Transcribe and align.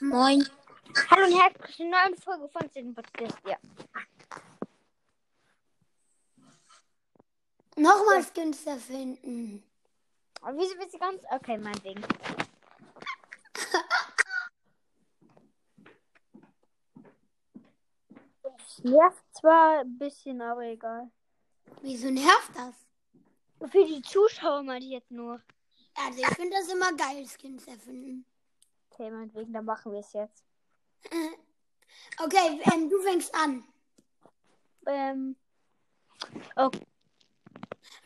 Moin. 0.00 0.48
Hallo 1.10 1.26
und 1.26 1.36
herzlich 1.36 1.76
zu 1.76 1.82
einer 1.82 2.04
neuen 2.04 2.16
Folge 2.16 2.48
von 2.48 2.70
Sinn 2.70 2.94
Podcast. 2.94 3.36
Ja. 3.44 3.56
Nochmal 7.74 8.22
Skins 8.22 8.64
erfinden. 8.64 9.64
Aber 10.40 10.56
wieso 10.56 10.76
bist 10.76 10.94
du 10.94 10.98
ganz. 10.98 11.20
Okay, 11.30 11.58
meinetwegen. 11.58 12.04
Es 18.68 18.84
nervt 18.84 19.24
zwar 19.32 19.80
ein 19.80 19.98
bisschen, 19.98 20.40
aber 20.40 20.62
egal. 20.62 21.10
Wieso 21.82 22.10
nervt 22.10 22.52
das? 22.54 23.70
Für 23.72 23.84
die 23.84 24.00
Zuschauer 24.02 24.62
ich 24.76 24.84
jetzt 24.84 25.10
nur. 25.10 25.42
Also 25.94 26.20
ich 26.20 26.28
finde 26.36 26.56
das 26.56 26.68
immer 26.68 26.92
geil, 26.92 27.26
Skins 27.26 27.66
erfinden. 27.66 28.24
Okay, 28.98 29.12
meinetwegen, 29.12 29.52
dann 29.52 29.64
machen 29.64 29.92
wir 29.92 30.00
es 30.00 30.12
jetzt. 30.12 30.44
Okay, 32.20 32.60
ähm, 32.72 32.90
du 32.90 33.00
fängst 33.00 33.32
an. 33.34 33.64
Ähm. 34.86 35.36
Okay. 36.56 36.84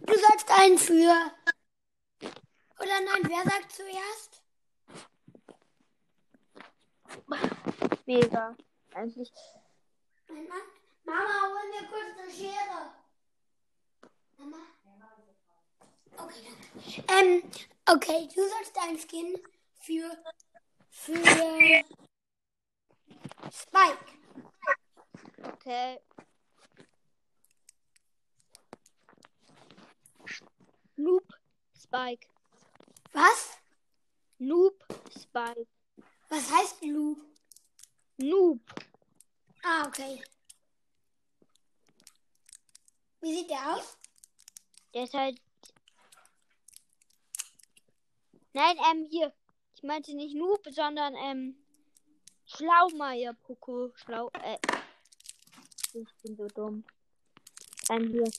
Du 0.00 0.12
sollst 0.12 0.50
einen 0.50 0.78
für. 0.78 1.32
Oder 2.78 3.00
nein, 3.00 3.22
wer 3.22 3.42
sagt 3.42 3.72
zuerst? 3.72 4.42
Mega. 8.04 8.54
Eigentlich. 8.94 9.32
Mama, 11.04 11.42
hol 11.42 11.70
mir 11.70 11.88
kurz 11.88 12.18
eine 12.18 12.30
Schere. 12.30 12.92
Mama? 14.36 14.58
Okay, 16.18 16.42
danke. 16.44 17.12
Ähm, 17.12 17.50
okay, 17.86 18.28
du 18.34 18.46
sollst 18.46 18.78
einen 18.78 18.98
Skin 18.98 19.40
für. 19.80 20.22
Für. 20.92 21.84
Spike. 23.50 24.06
Okay. 25.42 25.98
Noob 30.96 31.26
Spike. 31.74 32.28
Was? 33.12 33.58
Noob 34.38 34.84
Spike. 35.10 35.66
Was 36.28 36.50
heißt 36.50 36.84
Lu? 36.84 37.16
Noob. 38.18 38.60
Ah, 39.64 39.86
okay. 39.86 40.22
Wie 43.20 43.34
sieht 43.34 43.50
der 43.50 43.74
aus? 43.74 43.98
Der 44.94 45.04
ist 45.04 45.14
halt. 45.14 45.40
Nein, 48.52 48.76
ähm, 48.90 49.06
hier. 49.10 49.32
Ich 49.82 49.88
meinte 49.88 50.14
nicht 50.14 50.36
Noob, 50.36 50.64
sondern, 50.70 51.16
ähm, 51.16 51.56
Schlaumeier 52.46 53.34
Poco. 53.34 53.90
Schlau, 53.96 54.30
äh. 54.34 54.56
Ich 55.92 56.06
bin 56.22 56.36
so 56.36 56.46
dumm. 56.46 56.84
Ähm, 57.90 58.08
hier. 58.12 58.30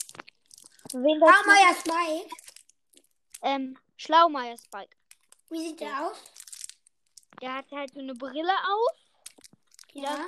Wen 0.94 1.19
Maya 1.19 1.75
Spike. 1.77 2.33
Ähm, 3.41 3.77
Schlaumeier 3.97 4.58
Spike. 4.58 4.95
Wie 5.49 5.67
sieht 5.67 5.81
der 5.81 6.08
aus? 6.08 6.17
Der 7.41 7.55
hat 7.55 7.69
halt 7.71 7.94
so 7.94 7.99
eine 7.99 8.16
Brille 8.16 8.53
auf. 8.53 8.97
Ja. 9.91 10.25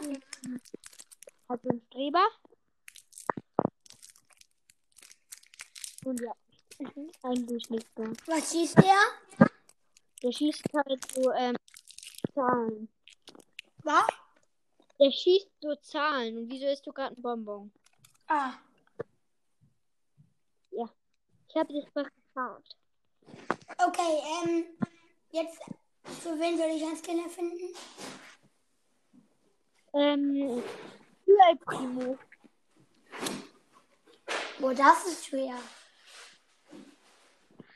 Hat 1.47 1.61
so 1.63 1.69
einen 1.69 1.81
Streber. 1.87 2.27
Und 6.03 6.19
ja. 6.19 6.35
Eigentlich 7.23 7.69
nichts 7.69 7.97
mehr. 7.97 8.11
Was 8.25 8.51
schießt 8.51 8.79
der? 8.79 9.47
Der 10.25 10.31
schießt 10.31 10.63
halt 10.73 11.11
so, 11.11 11.31
ähm, 11.33 11.55
Zahlen. 12.33 12.89
Was? 13.83 14.07
Der 14.99 15.11
schießt 15.11 15.51
so 15.61 15.75
Zahlen. 15.75 16.39
Und 16.39 16.51
wieso 16.51 16.65
isst 16.65 16.87
du 16.87 16.91
gerade 16.91 17.15
ein 17.15 17.21
Bonbon? 17.21 17.71
Ah. 18.27 18.55
Ich 20.71 21.55
habe 21.55 21.71
dich 21.71 21.85
mal 21.93 22.05
gefragt. 22.05 22.75
Okay, 23.77 24.19
ähm, 24.43 24.65
jetzt, 25.31 25.59
für 26.03 26.39
wen 26.39 26.57
soll 26.57 26.71
ich 26.71 26.83
einen 26.83 26.97
Skin 26.97 27.23
erfinden? 27.23 27.75
Ähm, 29.93 30.63
für 31.23 31.37
El 31.49 31.55
Primo. 31.57 32.17
Boah, 34.57 34.73
das 34.73 35.05
ist 35.05 35.27
schwer. 35.27 35.59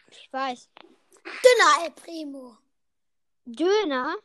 Ich 0.09 0.33
weiß. 0.33 0.67
Dünner 1.23 1.85
El 1.85 1.91
Primo. 1.91 2.57
Döner? 3.45 4.15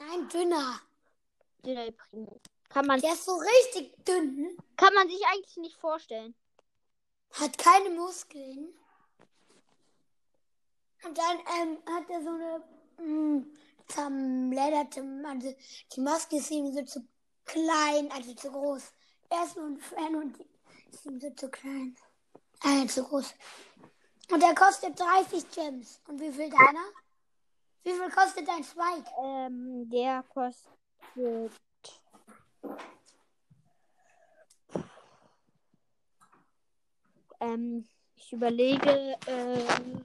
Nein, 0.00 0.28
dünner. 0.28 0.80
Döner 1.64 1.84
El 1.84 1.92
Primo. 1.92 2.40
Kann 2.68 2.86
man, 2.86 3.00
Der 3.00 3.14
ist 3.14 3.24
so 3.24 3.36
richtig 3.36 3.94
dünn. 4.04 4.56
kann 4.76 4.92
man 4.94 5.08
sich 5.08 5.24
eigentlich 5.26 5.56
nicht 5.56 5.76
vorstellen. 5.76 6.34
Hat 7.32 7.56
keine 7.58 7.90
Muskeln. 7.90 8.74
Und 11.04 11.16
dann 11.16 11.38
ähm, 11.60 11.78
hat 11.86 12.10
er 12.10 12.22
so 12.22 12.28
eine 12.30 12.64
mh, 12.98 13.46
zermledderte, 13.86 15.02
also 15.26 15.54
die 15.94 16.00
Maske 16.00 16.36
ist 16.36 16.50
ihm 16.50 16.72
so 16.72 16.82
zu 16.84 17.06
klein, 17.44 18.10
also 18.12 18.34
zu 18.34 18.50
groß. 18.50 18.92
Er 19.30 19.44
ist 19.44 19.56
nur 19.56 19.66
ein 19.66 19.78
Fan 19.78 20.16
und 20.16 20.38
die 20.38 20.46
ist 20.94 21.06
ihm 21.06 21.20
so 21.20 21.30
zu 21.30 21.48
klein. 21.50 21.96
Äh, 22.64 22.86
zu 22.86 23.04
groß. 23.04 23.32
Und 24.30 24.42
der 24.42 24.54
kostet 24.54 24.98
30 24.98 25.50
Gems. 25.50 26.00
Und 26.06 26.20
wie 26.20 26.30
viel 26.32 26.50
deiner? 26.50 26.84
Wie 27.82 27.92
viel 27.92 28.10
kostet 28.10 28.46
dein 28.46 28.62
Spike? 28.62 29.10
Ähm, 29.22 29.88
der 29.88 30.22
kostet. 30.24 30.72
Ähm, 37.40 37.88
ich 38.16 38.32
überlege. 38.32 39.16
Ähm, 39.26 40.04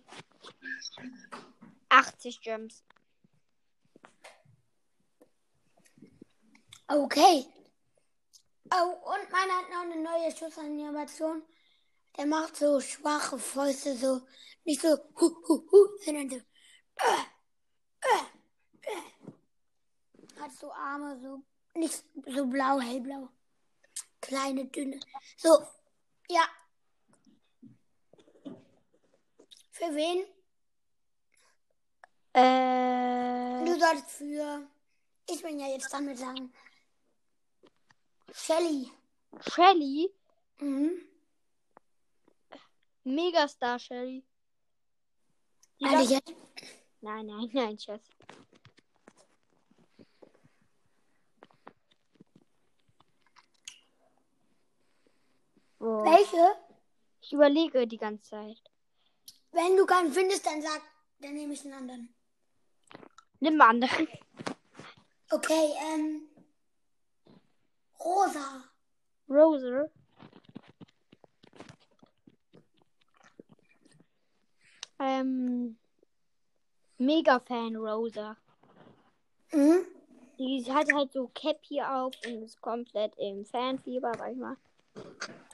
80 1.89 2.41
Gems. 2.41 2.83
Okay. 6.87 7.45
Oh, 8.71 8.91
und 8.91 9.31
meiner 9.31 9.53
hat 9.57 9.69
noch 9.69 9.81
eine 9.81 10.01
neue 10.01 10.31
Schussanimation. 10.31 11.43
Der 12.17 12.25
macht 12.25 12.55
so 12.57 12.79
schwache 12.79 13.39
Fäuste, 13.39 13.95
so 13.97 14.21
nicht 14.65 14.81
so 14.81 14.89
hu, 15.19 15.35
hu, 15.47 15.67
hu, 15.71 15.87
sondern 16.05 16.29
so. 16.29 16.35
Äh, 16.35 17.23
äh, 18.01 18.91
äh. 18.91 20.39
Hat 20.39 20.51
so 20.53 20.71
Arme, 20.71 21.19
so 21.19 21.43
nicht 21.75 22.03
so 22.27 22.45
blau, 22.45 22.79
hellblau. 22.79 23.29
Kleine, 24.21 24.65
dünne. 24.65 24.99
So, 25.37 25.49
ja. 26.29 26.47
Für 29.71 29.95
wen? 29.95 30.25
Äh, 32.33 33.65
Du 33.65 33.79
sollst 33.79 34.11
für. 34.11 34.67
Ich 35.29 35.41
bin 35.41 35.59
ja 35.59 35.67
jetzt 35.67 35.91
dran 35.91 36.05
mit 36.05 36.17
sagen. 36.17 36.53
Shelly. 38.33 38.91
Shelly. 39.41 40.13
Mhm. 40.59 41.12
Megastar 43.03 43.79
Shelly. 43.79 44.23
Darf- 45.79 46.09
jetzt? 46.09 46.33
Nein, 47.01 47.25
nein, 47.25 47.49
nein, 47.53 47.77
Schatz. 47.77 48.07
Oh, 55.79 56.05
Welche? 56.05 56.55
ich 57.21 57.33
überlege 57.33 57.85
die 57.87 57.97
ganze 57.97 58.29
Zeit. 58.29 58.57
Wenn 59.51 59.75
du 59.75 59.85
keinen 59.85 60.13
findest, 60.13 60.45
dann 60.45 60.61
sag, 60.61 60.81
dann 61.19 61.33
nehme 61.33 61.53
ich 61.53 61.63
einen 61.65 61.73
anderen. 61.73 62.15
Nimm 63.41 63.57
mal 63.57 63.69
andere. 63.69 64.07
Okay, 65.29 65.73
ähm. 65.91 66.29
Rosa. 67.99 68.63
Roser. 69.29 69.89
Ähm. 75.03 75.75
Mega-Fan 76.97 77.75
Rosa. 77.75 78.37
Mhm. 79.51 79.85
Die 80.39 80.65
hat 80.71 80.91
halt 80.93 81.11
so 81.11 81.29
Cappy 81.33 81.81
auf 81.81 82.13
und 82.25 82.43
ist 82.43 82.61
komplett 82.61 83.13
im 83.17 83.45
Fanfieber, 83.45 84.11
sag 84.17 84.31
ich 84.31 84.37
mal. 84.37 84.57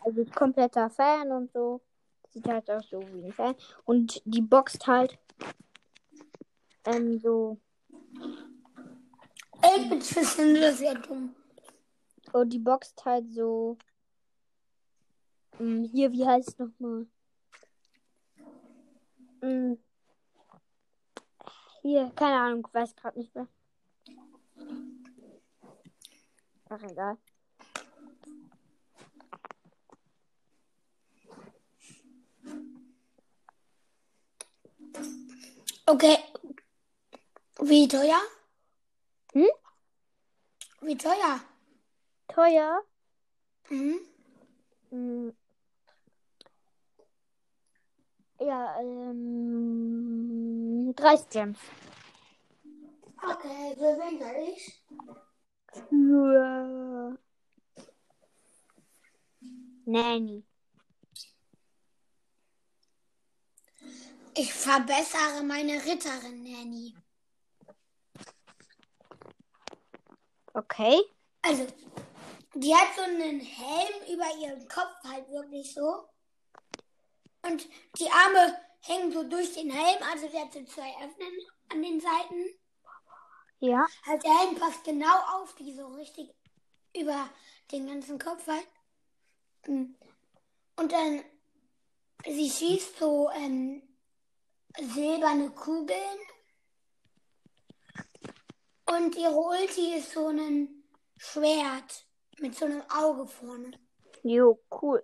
Also 0.05 0.21
ist 0.21 0.35
kompletter 0.35 0.89
Fan 0.89 1.31
und 1.31 1.51
so. 1.51 1.81
Sieht 2.29 2.47
halt 2.47 2.69
auch 2.69 2.83
so 2.83 3.01
wie 3.01 3.25
ein 3.25 3.33
Fan. 3.33 3.55
Und 3.85 4.21
die 4.25 4.41
boxt 4.41 4.85
halt 4.85 5.17
ähm, 6.85 7.19
so. 7.19 7.57
Ich 9.77 9.89
bin 9.89 10.01
finde 10.01 10.61
das 10.61 10.77
sehr 10.77 10.95
dumm. 10.95 11.35
Und 12.31 12.53
die 12.53 12.59
boxt 12.59 13.03
halt 13.03 13.31
so. 13.31 13.77
Ähm, 15.59 15.83
hier, 15.83 16.11
wie 16.11 16.25
heißt 16.25 16.49
es 16.49 16.59
nochmal? 16.59 17.07
Ähm, 19.41 19.77
hier, 21.81 22.11
keine 22.15 22.39
Ahnung, 22.39 22.67
weiß 22.71 22.95
gerade 22.95 23.19
nicht 23.19 23.33
mehr. 23.35 23.47
Ach, 26.69 26.83
egal. 26.83 27.17
Okay. 35.85 36.17
Wie 37.61 37.87
teuer? 37.87 38.21
Hm? 39.33 39.47
Wie 40.81 40.97
teuer? 40.97 41.41
Teuer? 42.27 42.83
Mhm. 43.69 43.99
Ja, 48.39 48.79
ähm. 48.79 50.93
30 50.95 51.29
Gems. 51.29 51.59
Okay, 53.21 53.75
für 53.75 53.97
wen 53.99 54.17
soll 54.19 54.35
ich? 54.53 54.81
Für. 55.89 57.17
Nanny. 59.85 60.45
Ich 64.35 64.53
verbessere 64.53 65.43
meine 65.43 65.83
Ritterin, 65.85 66.43
Nanny. 66.43 66.95
Okay. 70.53 71.01
Also, 71.41 71.67
die 72.53 72.73
hat 72.75 72.95
so 72.95 73.01
einen 73.01 73.41
Helm 73.41 74.03
über 74.13 74.27
ihren 74.41 74.65
Kopf, 74.67 75.03
halt 75.03 75.27
wirklich 75.29 75.73
so. 75.73 76.07
Und 77.41 77.67
die 77.99 78.09
Arme 78.09 78.57
hängen 78.81 79.11
so 79.11 79.23
durch 79.23 79.53
den 79.53 79.71
Helm, 79.71 80.03
also 80.11 80.27
der 80.27 80.41
hat 80.41 80.53
so 80.53 80.63
zwei 80.65 80.89
Öffnen 81.03 81.33
an 81.69 81.81
den 81.81 81.99
Seiten. 81.99 82.45
Ja. 83.59 83.85
Halt 84.05 84.23
der 84.23 84.39
Helm 84.39 84.55
passt 84.55 84.83
genau 84.83 85.17
auf 85.35 85.53
die, 85.55 85.73
so 85.73 85.87
richtig 85.87 86.33
über 86.95 87.29
den 87.71 87.87
ganzen 87.87 88.17
Kopf 88.17 88.47
halt. 88.47 88.67
Mm. 89.67 89.95
Und 90.77 90.91
dann, 90.91 91.23
sie 92.25 92.49
schießt 92.49 92.97
so 92.97 93.29
ähm, 93.31 93.81
silberne 94.77 95.51
Kugeln. 95.51 96.19
Und 98.85 99.15
ihre 99.15 99.35
Ulti 99.35 99.97
ist 99.97 100.13
so 100.13 100.27
ein 100.27 100.83
Schwert 101.17 102.07
mit 102.39 102.55
so 102.55 102.65
einem 102.65 102.81
Auge 102.89 103.27
vorne. 103.27 103.71
Jo, 104.23 104.59
cool. 104.81 105.03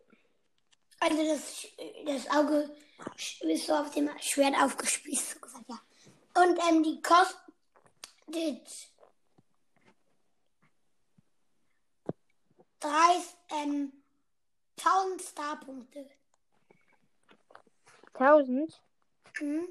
Also 1.00 1.28
das, 1.28 1.68
das 2.06 2.30
Auge 2.30 2.70
ist 3.42 3.68
so 3.68 3.74
auf 3.74 3.92
dem 3.92 4.10
Schwert 4.20 4.56
aufgespießt, 4.62 5.32
so 5.32 5.40
gesagt, 5.40 5.66
ja. 5.70 5.80
Und 6.42 6.60
ähm, 6.70 6.84
die 6.84 7.02
kostet 7.02 7.40
drei, 12.80 13.22
ähm, 13.52 13.92
1000 14.78 15.22
Starpunkte. 15.22 16.10
1000? 18.14 18.82
Mhm. 19.42 19.68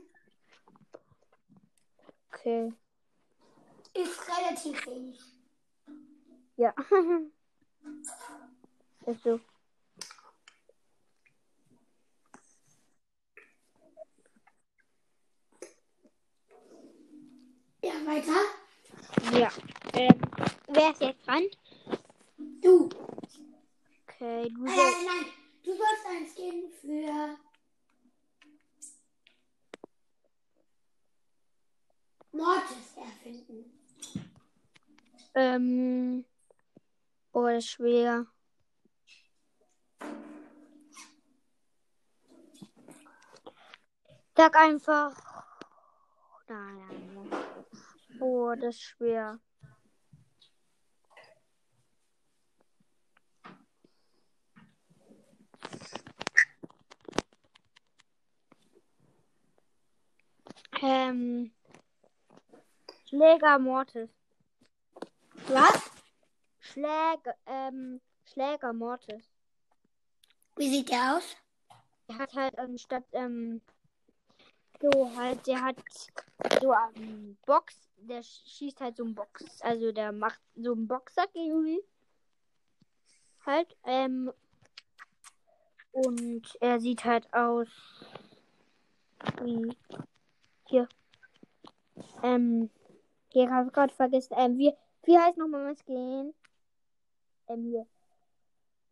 Okay. 2.32 2.72
Ist 3.94 4.28
relativ 4.28 4.86
wenig. 4.86 5.20
Ja. 6.56 6.74
Ist 9.06 9.22
so. 9.22 9.40
Ja, 17.84 17.92
weiter. 18.06 18.32
Ja. 19.38 19.50
Ähm, 19.92 20.18
wer 20.68 20.90
ist 20.92 21.02
jetzt 21.02 21.26
dran? 21.26 21.42
Du. 22.62 22.88
Okay, 24.08 24.48
du 24.48 24.62
Nein, 24.62 24.74
sollst. 24.74 24.96
nein, 24.96 25.04
nein. 25.04 25.26
Du 25.62 25.70
sollst 25.76 26.06
eins 26.08 26.34
gehen 26.34 26.72
für 26.80 27.36
Mortis 32.32 32.96
erfinden. 32.96 33.78
Ähm. 35.34 36.24
Oh, 37.32 37.42
das 37.42 37.64
ist 37.64 37.70
schwer. 37.70 38.26
Sag 44.36 44.56
einfach. 44.56 45.12
Nein, 46.48 46.78
nein, 46.78 47.28
nein. 47.30 47.53
Oh, 48.26 48.54
das 48.54 48.76
ist 48.76 48.80
schwer. 48.80 49.38
Ähm. 60.80 61.52
Schläger 63.06 63.58
Mortis. 63.58 64.08
Was? 65.48 65.90
Schläger, 66.60 67.36
ähm, 67.44 68.00
Schläger 68.24 68.72
Mortis. 68.72 69.30
Wie 70.56 70.70
sieht 70.70 70.88
der 70.88 71.18
aus? 71.18 71.36
Der 72.08 72.16
hat 72.16 72.32
halt 72.32 72.58
anstatt, 72.58 73.04
ähm, 73.12 73.60
so 74.80 75.14
halt, 75.14 75.46
der 75.46 75.60
hat 75.60 75.76
so 76.62 76.72
einen 76.72 77.36
Box, 77.44 77.74
der 78.04 78.22
schießt 78.22 78.80
halt 78.80 78.96
so 78.96 79.04
einen 79.04 79.14
Box, 79.14 79.60
also 79.62 79.92
der 79.92 80.12
macht 80.12 80.40
so 80.56 80.72
einen 80.72 80.86
Boxsack 80.86 81.30
irgendwie. 81.34 81.82
Halt, 83.46 83.76
ähm, 83.84 84.32
und 85.92 86.56
er 86.60 86.80
sieht 86.80 87.04
halt 87.04 87.32
aus 87.32 87.68
wie, 89.42 89.76
hier, 90.66 90.88
ähm, 92.22 92.70
hier 93.32 93.50
habe 93.50 93.68
ich 93.68 93.74
gerade 93.74 93.94
vergessen, 93.94 94.34
ähm, 94.36 94.58
wie, 94.58 94.72
wie 95.04 95.18
heißt 95.18 95.36
nochmal 95.38 95.64
mein 95.64 95.76
Skin? 95.76 96.34
Ähm, 97.48 97.64
hier. 97.64 97.86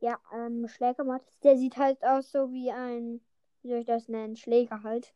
Ja, 0.01 0.19
ähm, 0.33 0.67
Schlägermatt. 0.69 1.23
Der 1.45 1.57
sieht 1.57 1.77
halt 1.77 2.03
aus 2.03 2.33
so 2.33 2.53
wie 2.53 2.73
ein, 2.73 3.21
wie 3.63 3.69
soll 3.69 3.79
ich 3.79 3.87
das 3.87 4.09
nennen? 4.09 4.37
Schläger 4.37 4.83
halt. 4.83 5.15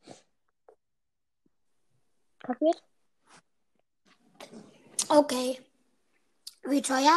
Kapiert? 2.39 2.83
Okay. 5.09 5.61
Wie 6.65 6.83
teuer? 6.83 7.17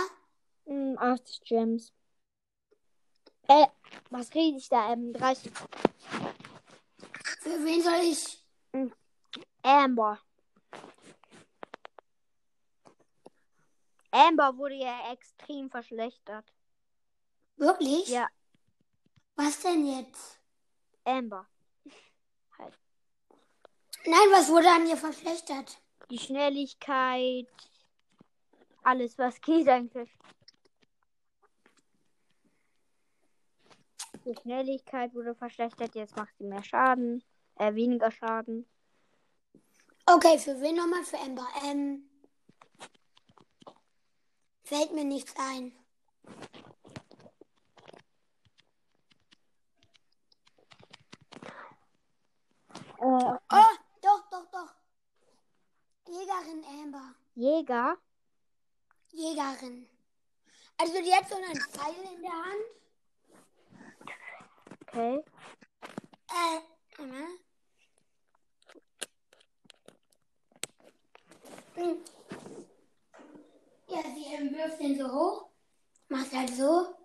Hm, 0.66 0.97
80 0.99 1.42
Gems. 1.42 1.92
Äh, 3.47 3.66
was 4.11 4.33
rede 4.35 4.57
ich 4.57 4.69
da? 4.69 4.94
Ähm, 4.94 5.11
30. 5.14 5.52
Für 7.42 7.66
wen 7.66 7.81
soll 7.81 8.02
ich? 8.04 8.44
Amber. 9.64 10.19
Amber 14.11 14.57
wurde 14.57 14.76
ja 14.76 15.11
extrem 15.11 15.69
verschlechtert. 15.69 16.45
Wirklich? 17.57 18.07
Ja, 18.07 18.28
Was 19.35 19.59
denn 19.61 19.85
jetzt? 19.85 20.40
Amber. 21.06 21.47
Nein, 24.06 24.28
was 24.31 24.49
wurde 24.49 24.69
an 24.69 24.88
ihr 24.88 24.97
verschlechtert? 24.97 25.80
Die 26.09 26.18
Schnelligkeit. 26.18 27.47
Alles, 28.83 29.18
was 29.18 29.39
geht 29.42 29.68
eigentlich. 29.68 30.09
Die 34.25 34.35
Schnelligkeit 34.42 35.13
wurde 35.13 35.35
verschlechtert. 35.35 35.95
Jetzt 35.95 36.16
macht 36.16 36.35
sie 36.37 36.45
mehr 36.45 36.63
Schaden. 36.63 37.23
Äh, 37.56 37.75
weniger 37.75 38.11
Schaden. 38.11 38.66
Okay, 40.06 40.39
für 40.39 40.59
wen 40.61 40.75
nochmal? 40.75 41.04
Für 41.04 41.19
Amber. 41.19 41.47
Ähm, 41.66 42.09
fällt 44.63 44.94
mir 44.94 45.04
nichts 45.04 45.33
ein. 45.37 45.71
Äh, 53.01 53.37
Oh. 53.51 53.88
Jägerin 56.49 56.65
Amber. 56.65 57.15
Jäger. 57.35 57.97
Jägerin. 59.11 59.87
Also 60.77 60.94
die 61.01 61.13
hat 61.13 61.29
so 61.29 61.35
einen 61.35 61.56
Pfeil 61.56 61.95
in 62.15 62.21
der 62.21 62.31
Hand. 62.31 62.65
Okay. 64.87 65.23
Äh, 66.29 67.03
ne? 67.03 67.27
Hm. 71.75 71.97
Ja, 73.87 74.01
sie 74.15 74.33
ähm, 74.33 74.56
wirft 74.56 74.79
den 74.79 74.97
so 74.97 75.11
hoch, 75.11 75.49
macht 76.07 76.31
halt 76.33 76.56
so. 76.56 76.95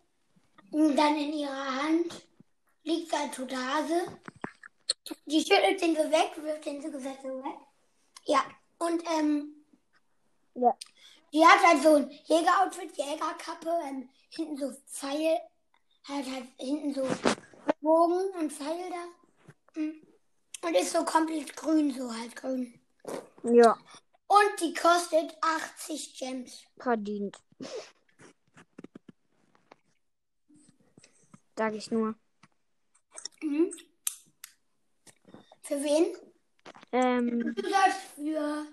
Und 0.70 0.96
dann 0.96 1.16
in 1.16 1.32
ihrer 1.34 1.82
Hand 1.82 2.26
liegt 2.82 3.12
halt 3.12 3.34
toter 3.34 3.74
Hase. 3.74 4.18
Die 5.26 5.40
schüttelt 5.40 5.80
den 5.80 5.94
so 5.94 6.10
weg, 6.10 6.32
wirft 6.36 6.64
den 6.64 6.80
so 6.80 6.90
gesagt 6.90 7.22
so 7.22 7.28
weg. 7.28 7.58
Ja, 8.24 8.44
und 8.78 9.02
ähm, 9.19 9.64
Ja. 10.54 10.76
Die 11.33 11.45
hat 11.45 11.61
halt 11.66 11.83
so 11.83 11.95
ein 11.97 12.11
Jägeroutfit, 12.26 12.97
Jägerkappe, 12.97 13.71
ähm, 13.88 14.09
hinten 14.31 14.57
so 14.57 14.73
Pfeil, 14.87 15.38
hat 16.04 16.25
halt 16.26 16.47
hinten 16.59 16.95
so 16.95 17.02
Bogen 17.81 18.31
und 18.38 18.52
Pfeil 18.52 18.90
da. 18.90 19.81
Mm. 19.81 20.07
Und 20.62 20.75
ist 20.75 20.93
so 20.93 21.04
komplett 21.04 21.57
grün, 21.57 21.93
so 21.93 22.12
halt 22.14 22.37
grün. 22.37 22.81
Ja, 23.43 23.76
Und 24.28 24.61
die 24.61 24.73
kostet 24.73 25.37
80 25.43 26.19
Gems. 26.19 26.62
verdient. 26.78 27.37
Sag 31.57 31.75
ich 31.75 31.90
nur. 31.90 32.14
Mhm. 33.43 33.73
Für 35.62 35.83
wen? 35.83 36.16
Ähm, 36.94 37.54
Du 37.56 37.62
sollst 37.62 38.00
für. 38.14 38.66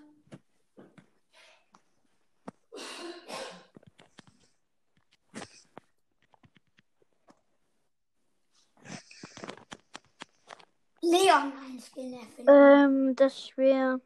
Leon 11.02 11.52
ein 11.64 11.80
Skin 11.80 12.12
erfinden. 12.14 12.48
ähm, 12.48 13.16
das 13.16 13.50
wäre 13.56 14.00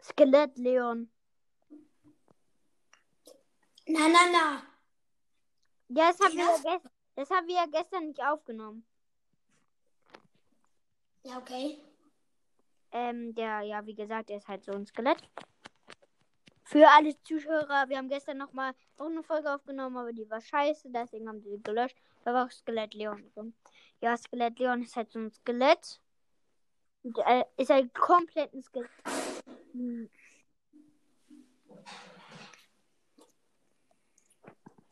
Skelett 0.00 0.56
Leon. 0.56 1.10
Na, 3.88 4.08
na, 4.08 4.20
na. 4.32 4.62
Ja, 5.88 6.10
das 6.12 6.20
haben, 6.20 6.36
wir 6.36 6.44
ja 6.44 6.56
gest- 6.76 6.90
das 7.16 7.30
haben 7.30 7.46
wir 7.48 7.54
ja 7.56 7.66
gestern 7.66 8.06
nicht 8.08 8.20
aufgenommen. 8.22 8.84
Ja, 11.24 11.38
okay. 11.38 11.78
Ähm, 12.92 13.34
der, 13.34 13.62
ja, 13.62 13.84
wie 13.86 13.94
gesagt, 13.94 14.28
der 14.28 14.38
ist 14.38 14.48
halt 14.48 14.64
so 14.64 14.72
ein 14.72 14.86
Skelett. 14.86 15.22
Für 16.64 16.88
alle 16.88 17.20
Zuschauer, 17.22 17.84
wir 17.88 17.96
haben 17.96 18.08
gestern 18.08 18.38
nochmal 18.38 18.74
auch 18.96 19.06
eine 19.06 19.22
Folge 19.22 19.54
aufgenommen, 19.54 19.96
aber 19.96 20.12
die 20.12 20.28
war 20.28 20.40
scheiße, 20.40 20.90
deswegen 20.90 21.28
haben 21.28 21.42
die 21.42 21.62
gelöscht. 21.62 21.96
Da 22.24 22.34
war 22.34 22.46
auch 22.46 22.50
Skelett 22.50 22.92
Leon 22.94 23.22
drin. 23.34 23.54
Ja, 24.00 24.16
Skelett 24.16 24.58
Leon 24.58 24.82
ist 24.82 24.96
halt 24.96 25.10
so 25.12 25.20
ein 25.20 25.30
Skelett. 25.30 26.00
Und, 27.04 27.18
äh, 27.18 27.44
ist 27.56 27.70
halt 27.70 27.94
komplett 27.94 28.52
ein 28.52 28.62
Skelett. 28.62 28.90
Hm. 29.72 30.10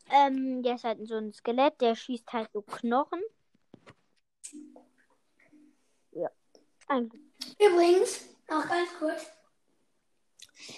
Ähm, 0.09 0.63
der 0.63 0.75
ist 0.75 0.83
halt 0.83 1.05
so 1.07 1.15
ein 1.15 1.33
Skelett, 1.33 1.81
der 1.81 1.95
schießt 1.95 2.31
halt 2.31 2.51
so 2.53 2.61
Knochen. 2.61 3.21
Ja. 6.11 6.29
Eigentlich. 6.87 7.21
Übrigens, 7.59 8.21
noch 8.49 8.67
ganz 8.67 8.89
kurz. 8.99 9.21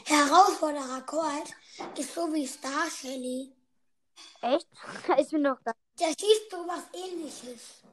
Herausforderer 0.05 1.01
Colt 1.01 1.53
ist 1.97 2.13
so 2.13 2.33
wie 2.33 2.47
Star 2.47 2.89
Shelly. 2.89 3.53
Echt? 4.41 4.67
ist 5.19 5.31
mir 5.31 5.39
noch 5.39 5.63
gar 5.63 5.75
Der 6.00 6.07
schießt 6.07 6.51
so 6.51 6.57
was 6.67 6.83
ähnliches. 6.93 7.83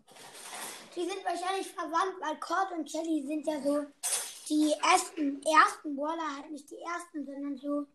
Die 0.96 1.00
sind 1.00 1.24
wahrscheinlich 1.24 1.68
verwandt, 1.68 2.14
weil 2.20 2.38
Cord 2.38 2.72
und 2.72 2.90
Shelly 2.90 3.26
sind 3.26 3.46
ja 3.46 3.60
so 3.60 3.86
die 4.48 4.72
ersten, 4.82 5.42
ersten 5.42 5.96
Brawler, 5.96 6.36
halt 6.36 6.50
nicht 6.50 6.70
die 6.70 6.78
ersten, 6.78 7.24
sondern 7.24 7.56
so 7.56 7.86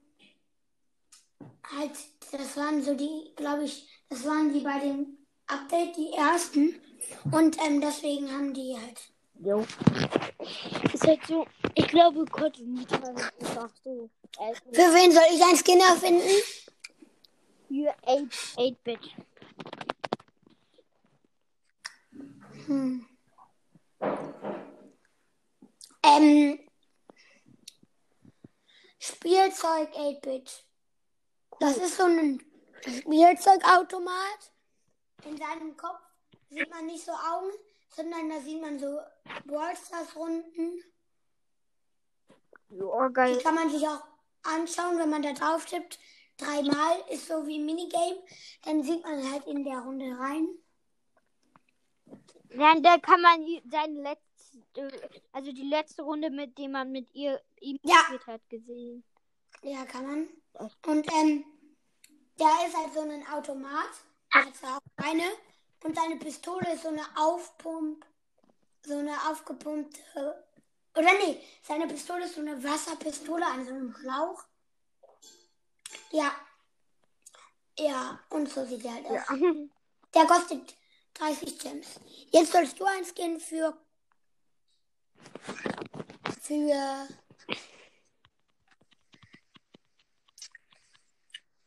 halt, 1.64 1.92
das 2.32 2.58
waren 2.58 2.84
so 2.84 2.94
die, 2.96 3.32
glaube 3.36 3.64
ich, 3.64 3.88
das 4.10 4.26
waren 4.26 4.52
die 4.54 4.62
bei 4.62 4.80
dem 4.80 5.18
Update 5.48 5.96
die 5.96 6.12
ersten. 6.14 6.76
Und 7.32 7.58
ähm, 7.66 7.82
deswegen 7.82 8.32
haben 8.32 8.54
die 8.54 8.76
halt. 8.76 9.00
Jo. 9.40 9.66
Ist 10.94 11.08
halt 11.08 11.26
so, 11.26 11.46
ich 11.76 11.88
glaube, 11.88 12.26
Gott 12.26 12.60
und 12.60 12.74
Nita 12.74 13.04
sind 13.06 13.20
einfach 13.20 13.70
so. 13.84 14.10
Für 14.72 14.94
wen 14.94 15.12
soll 15.12 15.24
ich 15.34 15.44
einen 15.44 15.58
Skin 15.58 15.80
erfinden? 15.80 16.30
für 17.70 17.94
8 18.08 18.58
8-Bit. 18.58 19.16
Hm. 22.66 23.08
Ähm, 26.04 26.60
Spielzeug 28.98 29.90
8-Bit. 29.96 30.66
Das 31.60 31.78
ist 31.78 31.98
so 31.98 32.04
ein 32.04 32.42
Spielzeugautomat. 32.82 34.52
In 35.26 35.38
seinem 35.38 35.78
Kopf 35.78 36.02
sieht 36.50 36.70
man 36.70 36.86
nicht 36.86 37.06
so 37.06 37.12
Augen, 37.12 37.52
sondern 37.90 38.30
da 38.30 38.40
sieht 38.42 38.62
man 38.62 38.80
so 38.80 39.00
Ballstars-Runden. 39.46 40.84
Ja, 42.70 43.08
Die 43.08 43.14
geil. 43.14 43.40
kann 43.42 43.56
man 43.56 43.70
sich 43.70 43.88
auch 43.88 44.02
anschauen, 44.44 44.98
wenn 45.00 45.10
man 45.10 45.22
da 45.24 45.34
drauf 45.34 45.66
tippt. 45.66 46.00
Dreimal 46.38 47.04
ist 47.10 47.28
so 47.28 47.46
wie 47.48 47.58
ein 47.60 47.66
Minigame. 47.66 48.24
Dann 48.64 48.84
sieht 48.84 49.04
man 49.04 49.32
halt 49.32 49.46
in 49.48 49.64
der 49.64 49.80
Runde 49.80 50.18
rein. 50.18 50.48
Dann 52.56 52.82
da 52.82 52.98
kann 52.98 53.22
man 53.22 53.46
seine 53.70 54.02
letzte, 54.02 55.12
also 55.32 55.52
die 55.52 55.68
letzte 55.68 56.04
Runde, 56.04 56.30
mit 56.30 56.58
dem 56.58 56.72
man 56.72 56.92
mit 56.92 57.14
ihr 57.14 57.42
ihm 57.60 57.78
Ja. 57.84 57.98
gespielt 58.00 58.28
hat, 58.28 58.50
gesehen. 58.50 59.04
Ja, 59.62 59.86
kann 59.86 60.08
man. 60.08 60.30
Und 60.86 61.12
ähm, 61.14 61.44
da 62.38 62.66
ist 62.66 62.76
halt 62.78 62.94
so 62.94 63.02
ein 63.02 63.28
Automat. 63.28 63.90
Also 64.32 64.68
auch 64.68 64.80
eine. 64.98 65.24
Und 65.84 65.96
seine 65.96 66.18
Pistole 66.18 66.74
ist 66.74 66.84
so 66.84 66.90
eine 66.90 67.06
Aufpump, 67.16 68.06
so 68.86 68.98
eine 68.98 69.16
aufgepumpte. 69.30 70.44
Oder 70.96 71.14
nee, 71.14 71.42
seine 71.62 71.88
Pistole 71.88 72.26
ist 72.26 72.36
so 72.36 72.42
eine 72.42 72.62
Wasserpistole 72.64 73.46
an 73.46 73.66
so 73.66 73.72
einem 73.72 73.94
Schlauch. 73.94 74.44
Ja. 76.12 76.34
Ja, 77.78 78.20
und 78.30 78.50
so 78.50 78.66
sieht 78.66 78.84
er 78.84 78.94
halt 78.96 79.06
aus. 79.06 79.40
Ja. 79.40 79.52
Der 80.14 80.26
kostet 80.26 80.76
30 81.14 81.60
Gems. 81.60 82.00
Jetzt 82.32 82.52
sollst 82.52 82.80
du 82.80 82.86
ein 82.86 83.06
Skin 83.06 83.40
für. 83.40 83.78
Für. 86.42 87.08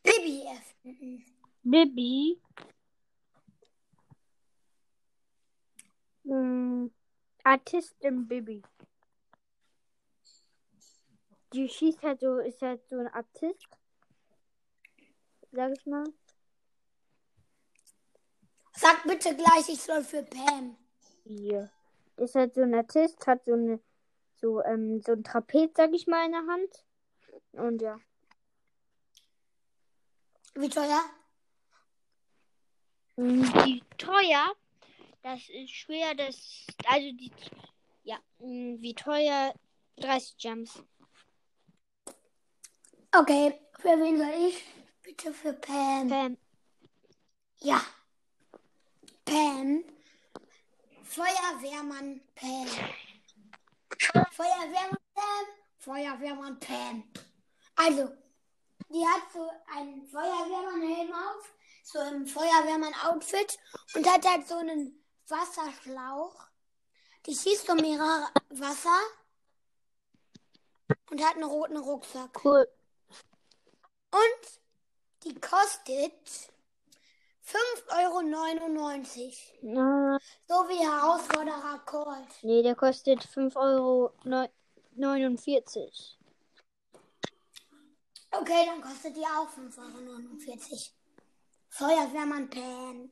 Bibi 0.03 0.43
erfinden. 0.45 1.25
Bibi. 1.63 2.41
Hm, 6.25 6.91
Artistin 7.53 8.27
Bibi. 8.27 8.63
Die 11.53 11.69
schießt 11.69 12.01
halt 12.01 12.19
so, 12.19 12.39
ist 12.39 12.59
halt 12.63 12.81
so 12.89 12.97
ein 12.97 13.07
Artist. 13.07 13.67
Sag 15.51 15.71
ich 15.77 15.85
mal. 15.85 16.03
Sag 18.75 19.03
bitte 19.03 19.35
gleich, 19.35 19.69
ich 19.69 19.81
soll 19.83 20.03
für 20.03 20.23
Pam. 20.23 20.75
Hier. 21.25 21.69
Ist 22.17 22.33
halt 22.33 22.55
so 22.55 22.61
ein 22.61 22.73
Artist, 22.73 23.27
hat 23.27 23.45
so 23.45 23.53
eine, 23.53 23.79
so, 24.41 24.63
ähm, 24.63 25.03
so 25.03 25.11
ein 25.11 25.23
Trapez, 25.23 25.73
sag 25.77 25.93
ich 25.93 26.07
mal, 26.07 26.25
in 26.25 26.31
der 26.31 26.47
Hand. 26.47 26.85
Und 27.51 27.83
ja. 27.83 27.99
Wie 30.55 30.69
teuer? 30.69 31.03
Mm, 33.15 33.43
Die 33.63 33.83
teuer, 33.99 34.55
das 35.23 35.49
ist 35.49 35.71
schwer, 35.71 36.13
das, 36.15 36.67
also 36.85 37.11
die, 37.13 37.31
ja, 38.03 38.17
mm, 38.39 38.81
wie 38.81 38.93
teuer, 38.93 39.53
30 39.97 40.37
Gems. 40.37 40.83
Okay, 43.15 43.59
für 43.79 43.99
wen 43.99 44.17
soll 44.17 44.47
ich? 44.49 44.63
Bitte 45.01 45.33
für 45.33 45.53
Pam. 45.53 46.09
Pam. 46.09 46.37
Ja. 47.59 47.81
Pam. 49.25 49.83
Feuerwehrmann 51.03 52.21
Pam. 52.35 52.67
Feuerwehrmann 54.31 54.97
Pam. 55.13 55.45
Feuerwehrmann 55.77 56.59
Pam. 56.59 57.03
Also, 57.75 58.09
die 58.89 59.05
hat 59.05 59.31
so 59.33 59.49
einen 59.75 60.05
Feuerwehrmann-Helm 60.07 61.13
auf, 61.13 61.53
so 61.83 61.99
im 61.99 62.27
Feuerwehrmann-Outfit 62.27 63.57
und 63.95 64.07
hat 64.07 64.25
halt 64.27 64.47
so 64.47 64.55
einen 64.55 65.02
Wasserschlauch. 65.27 66.47
Die 67.25 67.35
schießt 67.35 67.69
um 67.69 67.77
ihre 67.79 68.27
Wasser 68.49 68.99
und 71.09 71.23
hat 71.23 71.35
einen 71.35 71.45
roten 71.45 71.77
Rucksack. 71.77 72.43
Cool. 72.43 72.67
Und 74.11 74.61
die 75.23 75.33
kostet 75.39 76.11
5,99 77.45 79.63
Euro. 79.63 80.15
Äh, 80.15 80.19
So 80.47 80.55
wie 80.69 80.85
Herausforderer 80.85 81.79
Colt. 81.85 82.27
nee, 82.43 82.61
der 82.61 82.75
kostet 82.75 83.21
5,49 83.25 83.55
Euro. 83.57 84.11
Okay, 88.31 88.65
dann 88.65 88.81
kostet 88.81 89.15
die 89.15 89.25
auch 89.25 89.47
5,49 89.49 90.71
Euro. 90.71 90.81
Feuerwehrmann 91.69 92.49
Pan. 92.49 93.11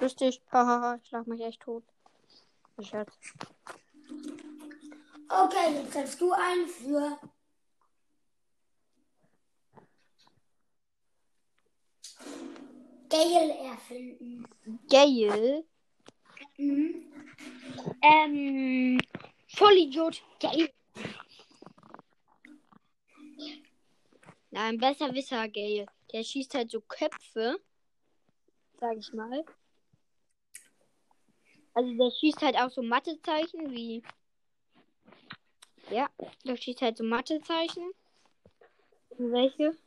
Lustig. 0.00 0.40
Hahaha, 0.50 0.98
ich 1.02 1.10
lach 1.10 1.26
mich 1.26 1.40
echt 1.40 1.62
tot. 1.62 1.84
Ich 2.78 2.88
Scherz. 2.88 3.12
Okay, 5.28 5.74
jetzt 5.74 5.92
setzt 5.92 6.20
du 6.20 6.32
ein 6.32 6.66
für. 6.66 7.18
Gail 13.08 13.50
erfinden. 13.50 14.48
Gail? 14.88 15.64
Mhm. 16.56 17.12
Ähm. 18.02 19.00
Vollidiot. 19.48 20.22
Gail. 20.40 20.70
Nein, 24.50 24.78
besser 24.78 25.14
Wisser 25.14 25.48
Gail. 25.48 25.86
Der 26.12 26.24
schießt 26.24 26.54
halt 26.54 26.70
so 26.70 26.80
Köpfe. 26.80 27.58
Sag 28.82 28.96
ich 28.96 29.12
mal. 29.12 29.44
Also 31.72 31.96
der 31.96 32.10
schießt 32.10 32.42
halt 32.42 32.56
auch 32.56 32.68
so 32.68 32.82
Mathezeichen 32.82 33.70
wie. 33.70 34.02
Ja, 35.88 36.10
der 36.44 36.56
schießt 36.56 36.82
halt 36.82 36.96
so 36.96 37.04
Mathezeichen. 37.04 37.92
Welche? 39.18 39.78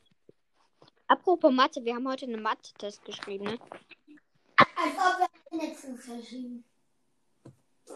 Apropos 1.08 1.52
Mathe, 1.52 1.84
wir 1.84 1.94
haben 1.94 2.08
heute 2.08 2.24
einen 2.24 2.40
Mathe-Test 2.40 3.04
geschrieben, 3.04 3.44
ne? 3.44 3.58
Als 4.56 4.94
ob 4.96 5.28
wir 5.50 5.58
letztens 5.58 6.02
verschieben. 6.02 6.64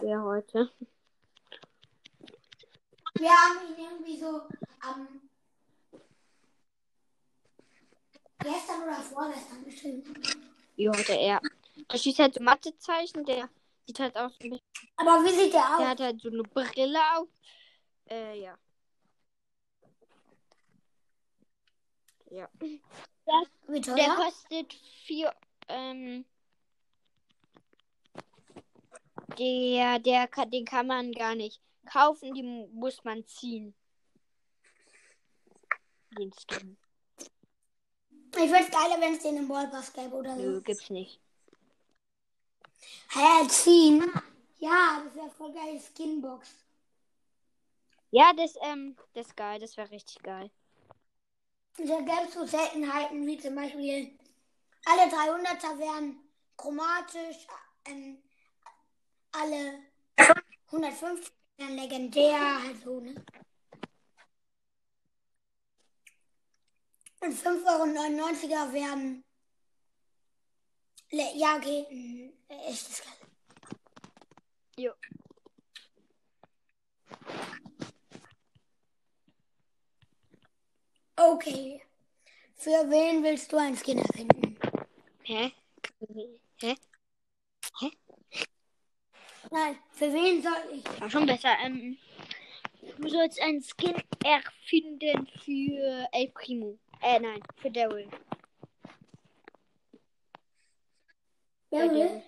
Ja, 0.03 0.23
heute. 0.23 0.71
Wir 3.15 3.31
haben 3.31 3.73
ihn 3.73 3.85
irgendwie 3.87 4.19
so 4.19 4.43
am 4.81 5.31
gestern 8.39 8.83
oder 8.83 8.97
vorgestern 8.97 9.65
geschrieben. 9.65 10.50
Ja, 10.81 10.91
heute 10.97 11.13
er. 11.13 11.43
Der 11.93 11.99
schießt 11.99 12.19
halt 12.21 12.35
so 12.35 12.43
Mathezeichen, 12.43 13.23
der 13.27 13.51
sieht 13.87 14.01
halt 14.01 14.17
aus 14.17 14.33
wie. 14.41 14.59
Aber 14.97 15.23
wie 15.25 15.29
sieht 15.29 15.53
der 15.53 15.61
Der 15.61 15.77
aus? 15.77 15.85
hat 15.85 16.01
halt 16.01 16.21
so 16.23 16.29
eine 16.31 16.43
Brille 16.43 16.99
auf. 17.17 17.29
Äh, 18.09 18.41
ja. 18.41 18.57
Ja. 22.31 22.49
Wie 23.69 23.81
Der 23.81 24.09
kostet 24.15 24.73
vier. 25.05 25.35
Ähm, 25.69 26.25
der, 29.39 29.99
der 29.99 30.29
kann, 30.29 30.51
den 30.51 30.65
kann 30.65 30.87
man 30.87 31.13
gar 31.13 31.35
nicht 31.35 31.61
kaufen, 31.85 32.31
mu- 32.33 32.69
muss 32.73 33.05
man 33.05 33.27
ziehen. 33.27 33.75
Den 36.19 36.33
Skin. 36.33 36.79
Ich 38.37 38.51
würde 38.51 38.65
es 38.65 38.71
geiler, 38.71 39.01
wenn 39.01 39.15
es 39.15 39.23
den 39.23 39.37
im 39.37 39.49
Ballpass 39.49 39.93
gäbe 39.93 40.15
oder 40.15 40.35
so. 40.35 40.43
Nö, 40.43 40.61
gibt's 40.61 40.91
nicht. 40.91 41.21
Hä, 43.11 43.49
ziehen? 43.49 44.11
Ja, 44.59 45.03
das 45.05 45.15
wäre 45.15 45.31
voll 45.31 45.53
geil. 45.53 45.81
Skinbox. 45.81 46.49
Ja, 48.11 48.33
das, 48.33 48.55
ähm, 48.63 48.97
das 49.15 49.29
ist 49.29 49.37
geil, 49.37 49.61
das 49.61 49.77
wäre 49.77 49.91
richtig 49.91 50.23
geil. 50.23 50.51
Da 51.77 51.85
gäbe 52.01 52.27
es 52.29 52.35
so 52.35 52.45
Seltenheiten, 52.47 53.27
wie 53.27 53.39
zum 53.39 53.55
Beispiel 53.55 54.19
alle 54.85 55.11
300er 55.11 55.79
wären 55.79 56.17
chromatisch, 56.57 57.47
ähm, 57.87 58.19
alle 59.33 59.79
150 60.67 61.33
wären 61.57 61.77
legendär, 61.77 62.63
halt 62.63 62.83
so, 62.83 63.01
ne? 63.01 63.15
Und 67.21 67.35
5,99 67.35 68.51
Euro 68.51 68.73
wären. 68.73 69.25
Le 71.13 71.25
ja, 71.37 71.57
okay. 71.57 71.87
mm, 71.91 72.33
Echtes 72.49 73.03
Geld. 73.03 73.31
Jo. 74.77 74.93
Okay. 81.17 81.83
Für 82.55 82.89
wen 82.91 83.23
willst 83.23 83.53
du 83.53 83.57
ein 83.59 83.77
Skin 83.77 83.99
erfinden? 83.99 84.59
Hä? 85.23 85.53
Hä? 86.61 86.75
Nein, 89.51 89.79
für 89.93 90.13
wen 90.13 90.43
soll 90.43 90.53
ich? 90.73 91.01
War 91.01 91.11
schon 91.11 91.27
besser. 91.27 91.57
Ähm, 91.63 91.99
du 92.99 93.09
sollst 93.09 93.41
einen 93.43 93.63
Skin 93.63 93.97
erfinden 94.25 95.27
für 95.45 96.09
El 96.13 96.29
Primo. 96.33 96.79
Äh, 97.03 97.19
nein, 97.21 97.41
für 97.57 97.71
Daryl. 97.71 98.09
Daryl. 101.71 102.23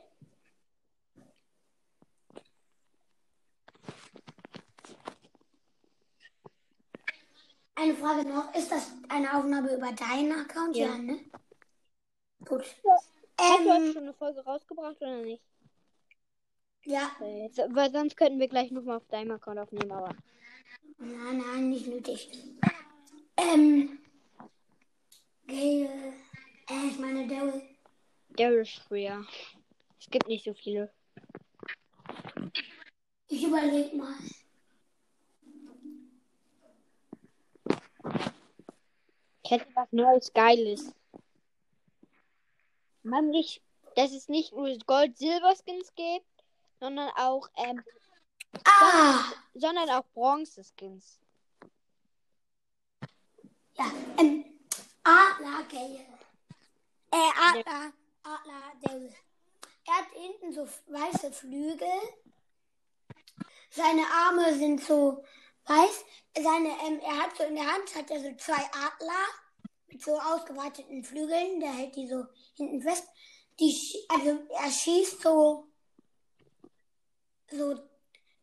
Eine 7.74 7.94
Frage 7.94 8.28
noch. 8.28 8.54
Ist 8.54 8.70
das 8.70 8.92
eine 9.08 9.37
Aufnahme 9.37 9.74
über 9.74 9.92
deinen 9.92 10.32
Account? 10.32 10.76
Ja. 10.76 10.87
Ja, 10.87 10.98
ne? 10.98 11.18
Gut. 12.44 12.64
Hast 13.38 13.61
du 13.61 13.64
Ähm, 13.68 13.92
schon 13.92 14.02
eine 14.02 14.14
Folge 14.14 14.40
rausgebracht 14.44 14.96
oder 15.00 15.22
nicht? 15.22 15.42
ja. 16.85 17.11
Weil 17.18 17.90
sonst 17.90 18.16
könnten 18.16 18.38
wir 18.38 18.48
gleich 18.48 18.70
nochmal 18.70 18.98
auf 18.98 19.06
deinem 19.08 19.32
Account 19.32 19.58
aufnehmen, 19.58 19.90
aber. 19.92 20.14
Nein, 20.98 21.38
nein, 21.38 21.70
nicht 21.70 21.88
nötig. 21.88 22.30
Ähm. 23.37 24.01
Gale. 25.46 26.14
Äh, 26.68 26.87
ich 26.88 26.98
meine 26.98 27.26
Daryl. 27.26 27.62
Daryl 28.31 28.64
schwer. 28.64 29.24
Es 29.98 30.09
gibt 30.11 30.28
nicht 30.28 30.44
so 30.44 30.55
viele. 30.55 30.92
Ich 33.28 33.44
überleg 33.44 33.94
mal. 33.94 34.14
Ich 39.44 39.50
hätte 39.50 39.66
was 39.74 39.92
Neues, 39.92 40.33
Geiles. 40.33 40.94
Nämlich, 43.02 43.61
dass 43.96 44.12
es 44.12 44.28
nicht 44.28 44.52
nur 44.52 44.76
Gold-Silber-Skins 44.87 45.94
gibt, 45.94 46.26
sondern 46.81 47.11
auch, 47.16 47.48
ähm, 47.57 47.83
Ah! 48.64 49.33
sondern 49.55 49.88
auch 49.90 50.05
Bronze-Skins. 50.14 51.18
Ja, 53.78 53.90
ähm. 54.18 54.51
Adler 55.04 55.64
Gale. 55.68 56.06
Äh, 57.10 57.30
Adler. 57.40 57.92
Adler. 58.22 59.10
Er 59.84 59.94
hat 59.94 60.06
hinten 60.12 60.52
so 60.52 60.68
weiße 60.86 61.32
Flügel. 61.32 61.88
Seine 63.70 64.06
Arme 64.06 64.54
sind 64.56 64.82
so 64.82 65.24
weiß. 65.64 66.04
Seine, 66.36 66.68
ähm, 66.86 67.00
er 67.00 67.22
hat 67.22 67.36
so 67.36 67.44
in 67.44 67.56
der 67.56 67.66
Hand 67.66 67.94
hat 67.94 68.10
er 68.10 68.20
so 68.20 68.34
zwei 68.36 68.62
Adler 68.72 69.26
mit 69.88 70.02
so 70.02 70.18
ausgeweiteten 70.18 71.02
Flügeln. 71.02 71.60
Der 71.60 71.72
hält 71.72 71.96
die 71.96 72.08
so 72.08 72.24
hinten 72.54 72.80
fest. 72.80 73.08
Die, 73.58 74.04
also 74.08 74.46
er 74.50 74.70
schießt 74.70 75.20
so, 75.20 75.68
so, 77.50 77.78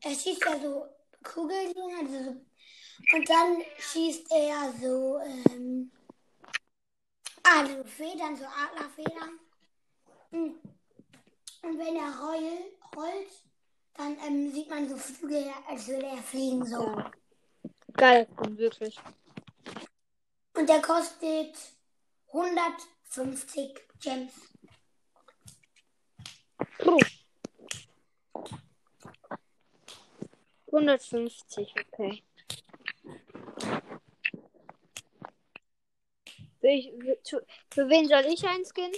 er 0.01 0.11
schießt 0.11 0.45
ja 0.45 0.59
so 0.59 0.85
Kugeln, 1.23 1.73
also 1.99 2.23
so, 2.23 3.15
und 3.15 3.29
dann 3.29 3.61
schießt 3.79 4.31
er 4.31 4.73
so, 4.79 5.19
ähm, 5.19 5.91
also 7.57 7.83
Federn, 7.83 8.35
so 8.35 8.45
Adlerfedern. 8.45 9.39
Hm. 10.31 10.59
Und 11.61 11.77
wenn 11.77 11.95
er 11.95 12.17
roll, 12.19 12.71
rollt, 12.95 13.31
dann 13.95 14.17
ähm, 14.25 14.51
sieht 14.51 14.69
man 14.69 14.87
so 14.87 14.95
Flügel, 14.95 15.45
als 15.67 15.87
würde 15.87 16.05
er 16.05 16.17
fliegen 16.17 16.65
so. 16.65 17.03
Geil, 17.93 18.27
wirklich. 18.51 18.97
Und 20.53 20.69
der 20.69 20.81
kostet 20.81 21.55
150 22.31 23.79
Gems. 24.01 24.33
Puh. 26.77 26.99
150, 30.71 31.73
okay. 31.75 32.23
Für, 36.58 36.58
ich, 36.71 36.91
für, 37.69 37.89
wen 37.89 38.07
soll 38.07 38.25
ich 38.25 38.45
einen 38.47 38.65
Skin? 38.65 38.91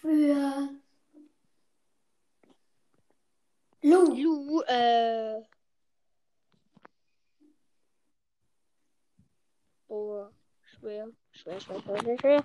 Für 0.00 0.80
Lu. 3.82 4.14
Lu, 4.14 4.62
äh. 4.62 5.42
Oh, 9.88 10.28
schwer. 10.62 11.08
Schwer, 11.32 11.60
schwer, 11.60 11.80
schwer, 11.80 11.98
schwer, 12.00 12.18
schwer. 12.18 12.44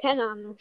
Keine 0.00 0.24
Ahnung. 0.24 0.58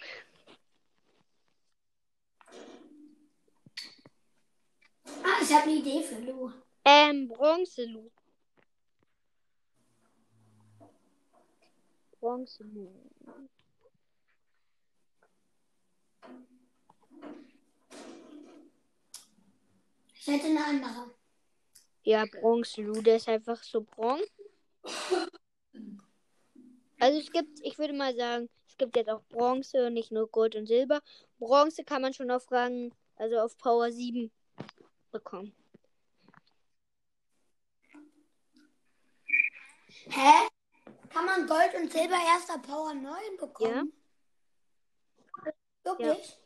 Ah, 5.24 5.42
ich 5.42 5.54
habe 5.54 5.64
eine 5.64 5.74
Idee 5.74 6.04
für 6.04 6.20
Lu. 6.20 6.52
Ähm, 6.86 7.28
Bronze 7.30 7.86
Lu. 7.86 8.12
Bronze 12.20 12.64
Lu. 12.64 12.90
Ich 20.14 20.28
hätte 20.28 20.46
eine 20.46 20.66
andere. 20.66 21.12
Ja, 22.04 22.26
Bronze 22.26 22.82
Lu, 22.82 23.02
der 23.02 23.18
ist 23.18 23.30
einfach 23.30 23.62
so 23.64 23.82
bronze. 23.82 24.28
Also 27.00 27.20
es 27.20 27.32
gibt, 27.32 27.60
ich 27.62 27.78
würde 27.78 27.94
mal 27.94 28.16
sagen, 28.16 28.50
es 28.68 28.78
gibt 28.78 28.96
jetzt 28.96 29.10
auch 29.10 29.24
Bronze, 29.24 29.90
nicht 29.92 30.12
nur 30.12 30.30
Gold 30.30 30.56
und 30.56 30.68
Silber. 30.68 31.02
Bronze 31.40 31.84
kann 31.84 32.02
man 32.02 32.14
schon 32.14 32.32
auf 32.32 32.50
Rang, 32.52 32.94
also 33.16 33.40
auf 33.40 33.58
Power 33.58 33.92
7 33.92 34.32
bekommen. 35.12 35.54
Hä? 40.10 40.48
Kann 41.10 41.26
man 41.26 41.48
Gold 41.48 41.76
und 41.76 41.92
Silber 41.92 42.18
erst 42.34 42.50
ab 42.50 42.64
Power 42.64 42.94
9 42.94 43.38
bekommen? 43.38 43.94
Wirklich? 45.84 46.40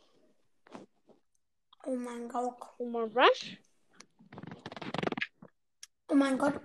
Oh 1.85 1.95
mein 1.95 2.27
Gott. 2.27 2.57
Oh 2.77 2.85
mein 2.85 3.09
Rush? 3.11 3.57
Oh 6.09 6.15
mein 6.15 6.37
Gott. 6.37 6.59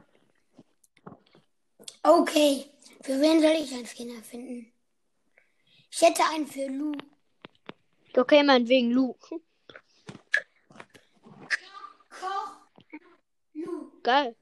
Okay. 2.03 2.69
Für 3.03 3.21
wen 3.21 3.41
soll 3.41 3.53
ich 3.53 3.73
einen 3.73 3.87
Skin 3.87 4.15
erfinden? 4.17 4.73
Ich 5.91 6.03
hätte 6.03 6.25
einen 6.25 6.47
für 6.47 6.67
Lu. 6.67 6.93
Okay, 8.17 8.43
meinetwegen 8.43 8.91
Lu. 8.91 9.15
Koch. 9.15 9.41
Lu. 13.53 13.93
Geil. 14.03 14.37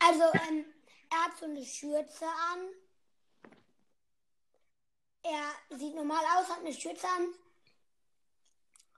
Also, 0.00 0.24
ähm, 0.48 0.64
er 1.10 1.24
hat 1.24 1.38
so 1.38 1.46
eine 1.46 1.64
Schürze 1.64 2.26
an. 2.26 2.68
Er 5.22 5.76
sieht 5.76 5.94
normal 5.94 6.24
aus, 6.36 6.48
hat 6.48 6.60
eine 6.60 6.72
Schürze 6.72 7.06
an. 7.06 7.34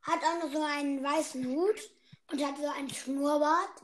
Hat 0.02 0.22
auch 0.22 0.44
noch 0.44 0.52
so 0.52 0.62
einen 0.62 1.02
weißen 1.02 1.44
Hut 1.44 1.90
und 2.30 2.44
hat 2.44 2.56
so 2.56 2.68
ein 2.68 2.88
Schnurrbart. 2.88 3.82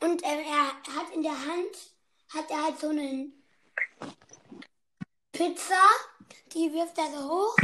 Und 0.00 0.22
ähm, 0.24 0.40
er 0.40 0.94
hat 0.94 1.14
in 1.14 1.22
der 1.22 1.38
Hand, 1.38 1.94
hat 2.28 2.50
er 2.50 2.64
halt 2.64 2.78
so 2.78 2.88
einen 2.88 3.44
Pizza. 5.32 5.82
Die 6.52 6.72
wirft 6.72 6.98
er 6.98 7.10
so 7.10 7.28
hoch. 7.28 7.56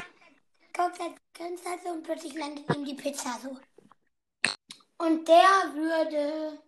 Halt 0.76 0.98
ganz 1.34 1.64
halt 1.64 1.82
so 1.82 1.90
und 1.90 2.02
plötzlich 2.02 2.34
landet 2.34 2.68
ihm 2.74 2.84
die 2.84 2.94
Pizza 2.94 3.38
so. 3.42 3.58
Und 4.98 5.28
der 5.28 5.74
würde 5.74 6.62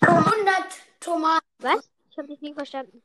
100 0.00 0.30
Tomaten. 1.00 1.46
Was? 1.58 1.90
Ich 2.10 2.18
habe 2.18 2.28
dich 2.28 2.40
nicht 2.40 2.54
verstanden. 2.54 3.02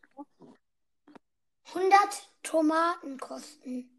100 1.67 2.29
Tomaten 2.43 3.19
kosten. 3.19 3.89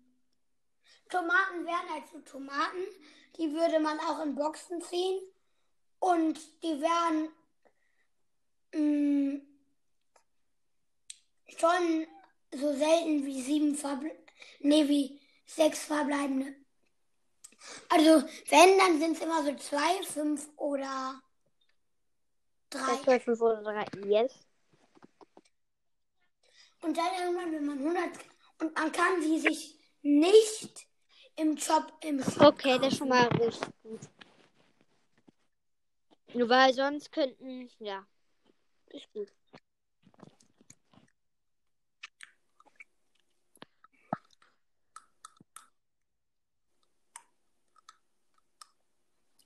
Tomaten 1.08 1.64
wären 1.64 1.90
halt 1.90 2.04
so 2.12 2.18
Tomaten, 2.20 2.82
die 3.38 3.52
würde 3.52 3.78
man 3.78 3.98
auch 4.00 4.22
in 4.22 4.34
Boxen 4.34 4.82
ziehen 4.82 5.20
und 6.00 6.38
die 6.62 6.80
wären 6.80 7.28
mh, 8.72 9.40
schon 11.56 12.06
so 12.52 12.72
selten 12.74 13.24
wie 13.24 13.42
sieben 13.42 13.74
Verble 13.76 14.16
nee, 14.60 14.88
wie 14.88 15.20
sechs 15.46 15.84
verbleibende. 15.84 16.54
Also 17.88 18.26
wenn, 18.48 18.78
dann 18.78 18.98
sind 19.00 19.16
es 19.16 19.22
immer 19.22 19.44
so 19.44 19.54
zwei, 19.56 20.02
fünf 20.02 20.48
oder 20.56 21.20
drei. 22.76 22.96
2, 23.02 23.20
5 23.20 23.40
oder 23.40 23.62
3. 23.62 23.84
Yes. 24.06 24.46
Und 26.82 26.96
dann 26.96 27.08
irgendwann, 27.18 27.52
wenn 27.52 27.66
man 27.66 27.78
100 27.78 28.10
und 28.60 28.74
man 28.74 28.92
kann 28.92 29.20
sie 29.20 29.38
sich 29.38 29.78
nicht 30.02 30.86
im 31.36 31.56
Job 31.56 31.92
im 32.02 32.22
Shop 32.22 32.42
Okay, 32.42 32.78
das 32.78 32.92
ist 32.92 32.98
schon 32.98 33.08
mal 33.08 33.26
richtig 33.28 33.68
gut. 33.82 34.00
Nur 36.34 36.48
weil 36.48 36.72
sonst 36.74 37.10
könnten, 37.12 37.70
ja. 37.78 38.06
Ist 38.90 39.10
gut. 39.12 39.32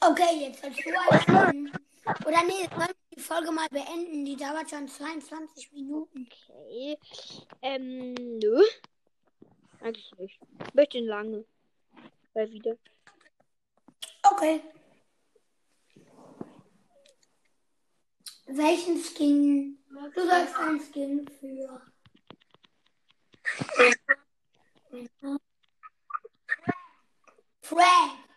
Okay, 0.02 0.40
jetzt 0.40 0.62
sollst 0.62 0.84
du 0.84 0.98
anfangen. 0.98 1.72
Oder 2.26 2.42
nee, 2.44 2.68
Folge 3.20 3.52
mal 3.52 3.68
beenden? 3.68 4.24
Die 4.24 4.36
dauert 4.36 4.70
schon 4.70 4.88
22 4.88 5.72
Minuten. 5.72 6.28
Okay. 6.48 6.98
Ähm, 7.62 8.14
nö. 8.14 8.62
Eigentlich 9.80 10.12
nicht. 10.18 10.40
Bisschen 10.74 11.06
lange. 11.06 11.44
Mal 12.34 12.50
wieder. 12.50 12.76
Okay. 14.22 14.62
Welchen 18.46 18.98
Skin? 18.98 19.78
Du 20.14 20.26
sollst 20.26 20.56
einen 20.56 20.80
Skin 20.80 21.28
für. 21.28 21.80
Frank. 27.62 28.29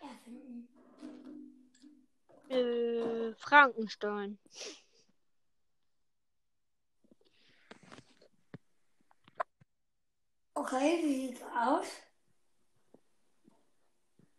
Äh, 2.48 3.34
Frankenstein. 3.38 4.38
Okay, 10.54 11.00
wie 11.02 11.26
sieht's 11.28 11.42
aus? 11.42 11.86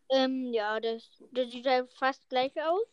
Ähm, 0.09 0.53
ja, 0.53 0.79
das, 0.79 1.03
das 1.31 1.51
sieht 1.51 1.65
halt 1.67 1.91
fast 1.93 2.27
gleich 2.29 2.53
aus. 2.61 2.87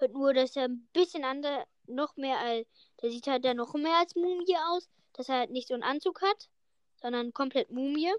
Hat 0.00 0.12
nur, 0.12 0.34
dass 0.34 0.56
er 0.56 0.64
ein 0.64 0.88
bisschen 0.92 1.24
anders, 1.24 1.66
noch 1.86 2.16
mehr 2.16 2.38
als, 2.38 2.66
der 3.02 3.10
sieht 3.10 3.26
halt 3.26 3.44
dann 3.44 3.58
noch 3.58 3.74
mehr 3.74 3.98
als 3.98 4.14
Mumie 4.14 4.56
aus, 4.68 4.88
dass 5.12 5.28
er 5.28 5.38
halt 5.38 5.50
nicht 5.50 5.68
so 5.68 5.74
einen 5.74 5.82
Anzug 5.82 6.22
hat, 6.22 6.48
sondern 6.96 7.32
komplett 7.32 7.70
Mumie 7.70 8.12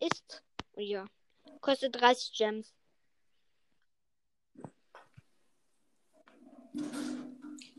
ist. 0.00 0.42
Ja. 0.76 1.06
Kostet 1.60 2.00
30 2.00 2.32
Gems. 2.36 2.74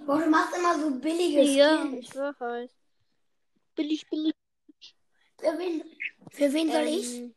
Boah, 0.05 0.19
du 0.21 0.29
machst 0.29 0.55
immer 0.55 0.79
so 0.79 0.91
billige 0.99 1.41
Ja, 1.43 1.83
Skins. 1.83 2.09
ich 2.09 2.15
weiß. 2.15 2.71
Billig, 3.75 4.07
billig. 4.09 4.35
Für 5.39 5.57
wen, 5.57 5.83
für 6.29 6.53
wen 6.53 6.71
soll 6.71 6.87
ich? 6.87 7.07
Ähm, 7.17 7.35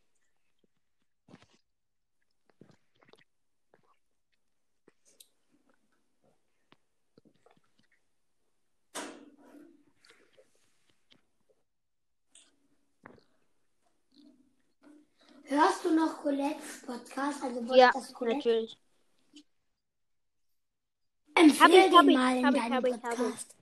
Hörst 15.45 15.85
du 15.85 15.91
noch 15.95 16.23
Colettes 16.23 16.83
Podcast? 16.85 17.43
Also 17.43 17.75
ja, 17.75 17.91
das 17.95 18.13
Colette? 18.13 18.37
natürlich. 18.37 18.77
Empfehl 21.61 21.61
Hab 21.61 21.71
ich, 21.71 21.85
den 21.91 21.97
hab 21.97 22.07
ich, 22.07 22.17
mal 22.17 22.37
in 22.37 22.43
deinem. 22.55 22.83
Podcast. 22.83 23.57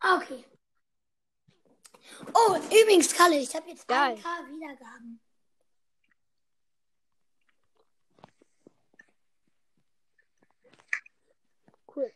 Okay. 0.00 0.44
Oh, 2.34 2.56
übrigens, 2.56 3.14
Kalle, 3.14 3.38
ich 3.38 3.54
habe 3.54 3.68
jetzt 3.68 3.86
Geil. 3.88 4.14
1K 4.16 4.48
Wiedergaben. 4.48 5.20
Cool. 11.94 12.12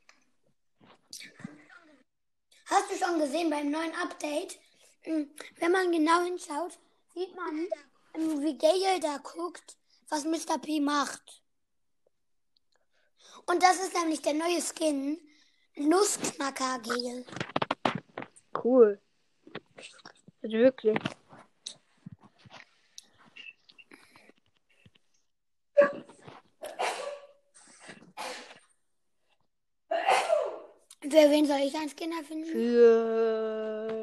Hast 2.67 2.91
du 2.91 2.97
schon 2.97 3.19
gesehen 3.21 3.51
beim 3.51 3.71
neuen 3.71 3.95
Update? 3.97 4.59
mh, 5.05 5.27
Wenn 5.59 5.73
man 5.73 5.93
genau 5.93 6.23
hinschaut, 6.25 6.79
sieht 7.15 7.35
man, 7.37 7.69
ähm, 8.15 8.43
wie 8.43 8.57
Gale 8.59 8.99
da 9.01 9.19
guckt, 9.19 9.77
was 10.09 10.25
Mr. 10.25 10.59
P 10.59 10.81
macht. 10.81 11.43
Und 13.47 13.63
das 13.63 13.77
ist 13.77 13.95
nämlich 13.95 14.21
der 14.23 14.35
neue 14.35 14.61
Skin. 14.61 15.19
Nussknacker 15.77 16.81
Gale. 16.81 17.25
Cool. 18.63 19.01
Also 20.43 20.57
wirklich. 20.57 20.99
Für 31.01 31.31
wen 31.31 31.47
soll 31.47 31.61
ich 31.61 31.75
einen 31.77 31.89
Skin 31.89 32.13
erfinden? 32.13 32.51
Für 32.51 33.97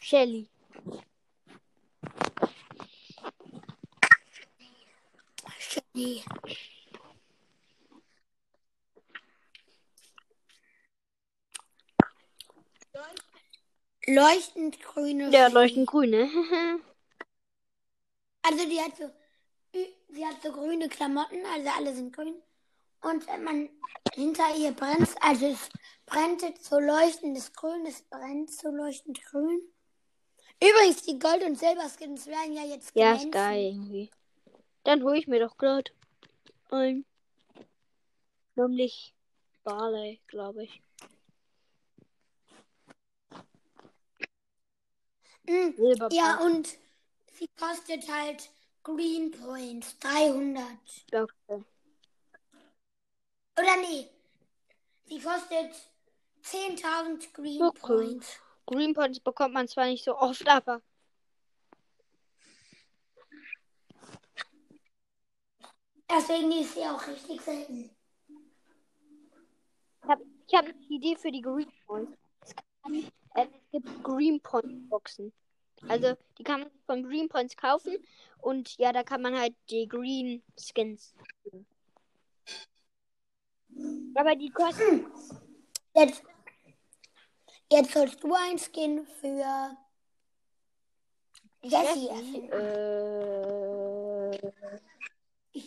Shelly. 0.00 0.51
Shelly. 6.02 6.22
Leuchtend 14.06 14.80
grüne. 14.82 15.30
Ja, 15.30 15.46
leuchtend 15.48 15.88
grün, 15.88 16.10
ne? 16.10 16.28
Also 18.44 18.68
die 18.68 18.80
hat 18.80 18.96
so 18.96 19.08
sie 20.08 20.26
hat 20.26 20.42
so 20.42 20.50
grüne 20.52 20.88
Klamotten, 20.88 21.46
also 21.46 21.70
alle 21.70 21.94
sind 21.94 22.12
grün. 22.14 22.34
Und 23.00 23.26
wenn 23.28 23.44
man 23.44 23.68
hinter 24.14 24.54
ihr 24.56 24.72
brennt, 24.72 25.10
also 25.20 25.46
es 25.46 25.68
brennt 26.06 26.42
so 26.60 26.78
leuchtendes 26.80 27.52
Grün, 27.52 27.86
es 27.86 28.02
brennt 28.02 28.50
so 28.50 28.68
leuchtend 28.68 29.22
grün. 29.24 29.60
Übrigens, 30.60 31.02
die 31.02 31.18
Gold- 31.18 31.44
und 31.44 31.58
Silberskins 31.58 32.26
werden 32.26 32.52
ja 32.52 32.64
jetzt 32.64 32.92
Ja, 32.94 33.12
glänzen. 33.12 33.28
ist 33.28 33.32
geil 33.32 33.60
irgendwie. 33.62 34.10
Dann 34.84 35.02
hole 35.02 35.18
ich 35.18 35.28
mir 35.28 35.40
doch 35.40 35.56
gerade 35.56 35.90
ein. 36.70 37.04
Nämlich 38.54 39.14
Barley, 39.64 40.20
glaube 40.26 40.64
ich. 40.64 40.82
Silber. 45.46 46.08
Ja, 46.12 46.40
und 46.44 46.68
sie 47.32 47.48
kostet 47.58 48.08
halt 48.10 48.50
Green 48.82 49.30
Points, 49.30 49.98
300. 50.00 50.66
Okay. 51.12 51.64
Oder 53.58 53.76
nee, 53.80 54.08
sie 55.06 55.20
kostet 55.20 55.72
10.000 56.42 57.32
Green 57.34 57.62
Okay. 57.62 57.80
Points. 57.80 58.38
Green 58.66 58.94
Points 58.94 59.20
bekommt 59.20 59.54
man 59.54 59.68
zwar 59.68 59.86
nicht 59.86 60.04
so 60.04 60.16
oft, 60.16 60.46
aber 60.48 60.82
Deswegen 66.14 66.52
ist 66.52 66.74
sie 66.74 66.82
auch 66.82 67.06
richtig 67.06 67.40
selten. 67.40 67.90
ich 70.02 70.08
habe 70.08 70.22
ich 70.46 70.54
hab 70.54 70.64
eine 70.66 70.74
Idee 70.88 71.16
für 71.16 71.32
die 71.32 71.40
Green 71.40 71.72
Points. 71.86 72.18
Es, 72.44 72.54
kann, 72.82 72.94
äh, 73.34 73.46
es 73.46 73.70
gibt 73.70 74.02
Green 74.02 74.40
Point 74.40 74.90
Boxen. 74.90 75.32
Also 75.88 76.14
die 76.38 76.44
kann 76.44 76.60
man 76.60 76.70
von 76.86 77.02
Green 77.02 77.28
Points 77.28 77.56
kaufen 77.56 77.96
und 78.38 78.76
ja, 78.78 78.92
da 78.92 79.02
kann 79.02 79.22
man 79.22 79.38
halt 79.38 79.54
die 79.70 79.88
Green 79.88 80.42
Skins. 80.56 81.14
kriegen. 81.42 81.66
Aber 84.14 84.36
die 84.36 84.50
kosten 84.50 85.06
Jetzt, 85.94 86.22
jetzt 87.70 87.92
sollst 87.92 88.22
du 88.22 88.34
eins 88.34 88.70
gehen 88.70 89.06
für 89.20 89.76
Jessie 91.62 92.08
erfinden. 92.08 92.52
Äh, 92.52 93.32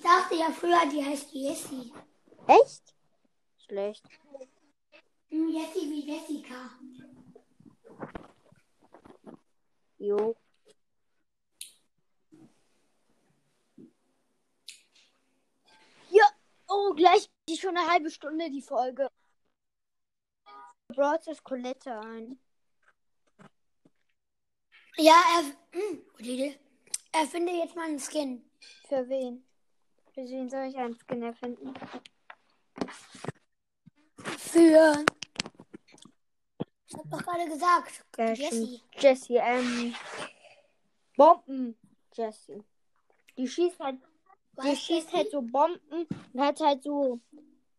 dachte 0.06 0.36
ja 0.36 0.52
früher, 0.52 0.86
die 0.92 1.04
heißt 1.04 1.32
Jessie. 1.34 1.92
echt? 2.48 2.96
Schlecht. 3.58 4.08
Hm, 5.30 5.50
Jessie 5.50 5.90
wie 5.90 6.06
Jessica. 6.06 6.70
Jo. 9.98 10.36
Ja, 16.12 16.30
oh, 16.68 16.94
gleich 16.94 17.30
die 17.50 17.58
schon 17.58 17.76
eine 17.76 17.90
halbe 17.90 18.12
Stunde 18.12 18.52
die 18.52 18.62
Folge. 18.62 19.10
Brought 20.90 21.26
das 21.26 21.44
Colette 21.44 22.00
ein. 22.00 22.40
Ja, 24.98 25.22
er, 25.36 25.80
hm, 25.80 26.06
gute 26.12 26.30
Idee. 26.30 26.60
Erfinde 27.12 27.52
jetzt 27.54 27.76
mal 27.76 27.88
einen 27.88 28.00
Skin. 28.00 28.50
Für 28.88 29.10
wen? 29.10 29.45
Für 30.16 30.22
wen 30.22 30.50
soll 30.50 30.64
ich 30.70 30.78
einen 30.78 30.96
Skin 30.96 31.24
erfinden? 31.24 31.74
Für. 34.38 35.06
Ich 36.88 36.96
hab 36.96 37.12
doch 37.12 37.22
gerade 37.22 37.50
gesagt. 37.50 38.06
Stimmt. 38.14 38.82
Jessie, 38.98 39.36
ähm. 39.36 39.94
Bomben. 41.18 41.78
Jessie. 42.14 42.64
Die 43.38 43.46
schießt 43.46 43.78
halt, 43.82 43.98
die 44.54 44.58
Was, 44.58 44.80
schießt 44.80 44.90
Jessie? 45.12 45.18
halt 45.18 45.32
so 45.32 45.42
Bomben 45.42 46.08
und 46.32 46.42
hat 46.42 46.62
halt 46.62 46.84
so 46.84 47.20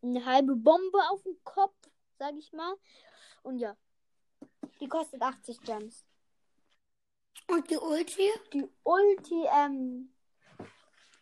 eine 0.02 0.22
halbe 0.22 0.56
Bombe 0.56 0.98
auf 1.08 1.22
dem 1.22 1.42
Kopf, 1.42 1.74
sag 2.18 2.34
ich 2.36 2.52
mal. 2.52 2.76
Und 3.44 3.60
ja. 3.60 3.74
Die 4.78 4.88
kostet 4.88 5.22
80 5.22 5.62
Gems. 5.62 6.04
Und 7.48 7.70
die 7.70 7.78
Ulti? 7.78 8.30
Die 8.52 8.68
Ulti, 8.82 9.46
ähm. 9.58 10.12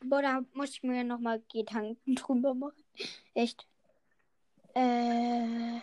Boah, 0.00 0.22
da 0.22 0.44
muss 0.52 0.70
ich 0.70 0.82
mir 0.82 1.04
nochmal 1.04 1.42
Gedanken 1.52 2.14
drüber 2.14 2.54
machen. 2.54 2.84
Echt. 3.34 3.66
Äh. 4.74 5.80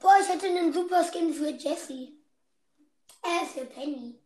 Boah, 0.00 0.16
ich 0.20 0.28
hätte 0.28 0.46
einen 0.46 0.72
super 0.72 1.04
Skin 1.04 1.32
für 1.32 1.50
Jessie. 1.50 2.18
Äh, 3.22 3.46
für 3.46 3.64
Penny. 3.64 4.18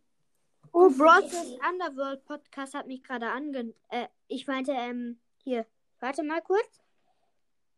Oh, 0.71 0.89
Broadcast. 0.89 1.59
Underworld 1.69 2.25
Podcast 2.25 2.73
hat 2.73 2.87
mich 2.87 3.03
gerade 3.03 3.29
ange... 3.29 3.73
Äh, 3.89 4.07
ich 4.27 4.47
meinte, 4.47 4.71
ähm, 4.71 5.19
hier. 5.43 5.65
Warte 5.99 6.23
mal 6.23 6.41
kurz. 6.41 6.81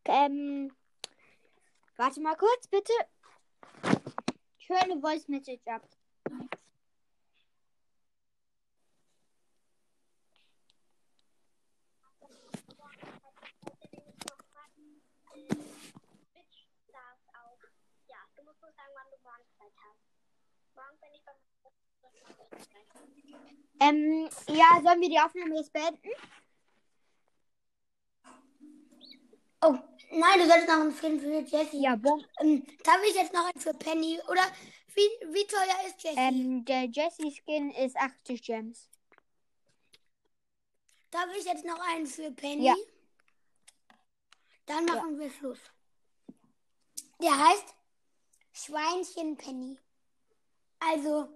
Ähm, 0.06 0.72
warte 1.96 2.20
mal 2.20 2.36
kurz, 2.36 2.68
bitte. 2.68 2.92
Ich 4.58 4.68
höre 4.68 4.82
eine 4.82 5.00
Voice 5.00 5.28
Message 5.28 5.66
ab. 5.66 5.82
Ja, 18.08 18.18
du 18.36 18.42
musst 18.44 18.60
nur 18.60 18.72
sagen, 18.72 18.92
wann 18.94 19.10
du 19.10 19.16
morgen 19.22 19.22
Zeit 19.22 19.24
hast. 19.24 19.24
Morgen 19.24 19.24
bin 19.24 19.32
ich 19.32 19.46
beim 19.46 19.55
Ähm, 23.78 24.28
ja, 24.48 24.80
sollen 24.82 25.00
wir 25.00 25.08
die 25.08 25.18
Aufnahme 25.18 25.56
jetzt 25.56 25.72
beenden? 25.72 26.08
Oh, 29.60 29.74
nein, 30.10 30.38
du 30.38 30.46
sollst 30.46 30.68
noch 30.68 30.80
einen 30.80 30.94
Skin 30.94 31.20
für 31.20 31.40
Jessie. 31.40 31.82
Ja, 31.82 31.96
bom. 31.96 32.24
Ähm, 32.40 32.66
darf 32.84 33.00
ich 33.08 33.14
jetzt 33.14 33.32
noch 33.32 33.44
einen 33.44 33.60
für 33.60 33.74
Penny? 33.74 34.18
Oder 34.28 34.42
wie, 34.94 35.34
wie 35.34 35.46
teuer 35.46 35.86
ist 35.86 36.02
Jessie? 36.02 36.18
Ähm, 36.18 36.64
der 36.64 36.84
Jessie 36.84 37.30
Skin 37.30 37.70
ist 37.72 37.96
80 37.96 38.42
Gems. 38.42 38.88
Darf 41.10 41.28
ich 41.38 41.44
jetzt 41.44 41.64
noch 41.64 41.80
einen 41.80 42.06
für 42.06 42.30
Penny? 42.30 42.66
Ja. 42.66 42.74
Dann 44.66 44.84
machen 44.84 45.18
wir 45.18 45.30
Schluss. 45.30 45.60
Der 47.22 47.38
heißt 47.38 47.75
Schweinchen 48.56 49.36
Penny. 49.36 49.78
Also, 50.78 51.28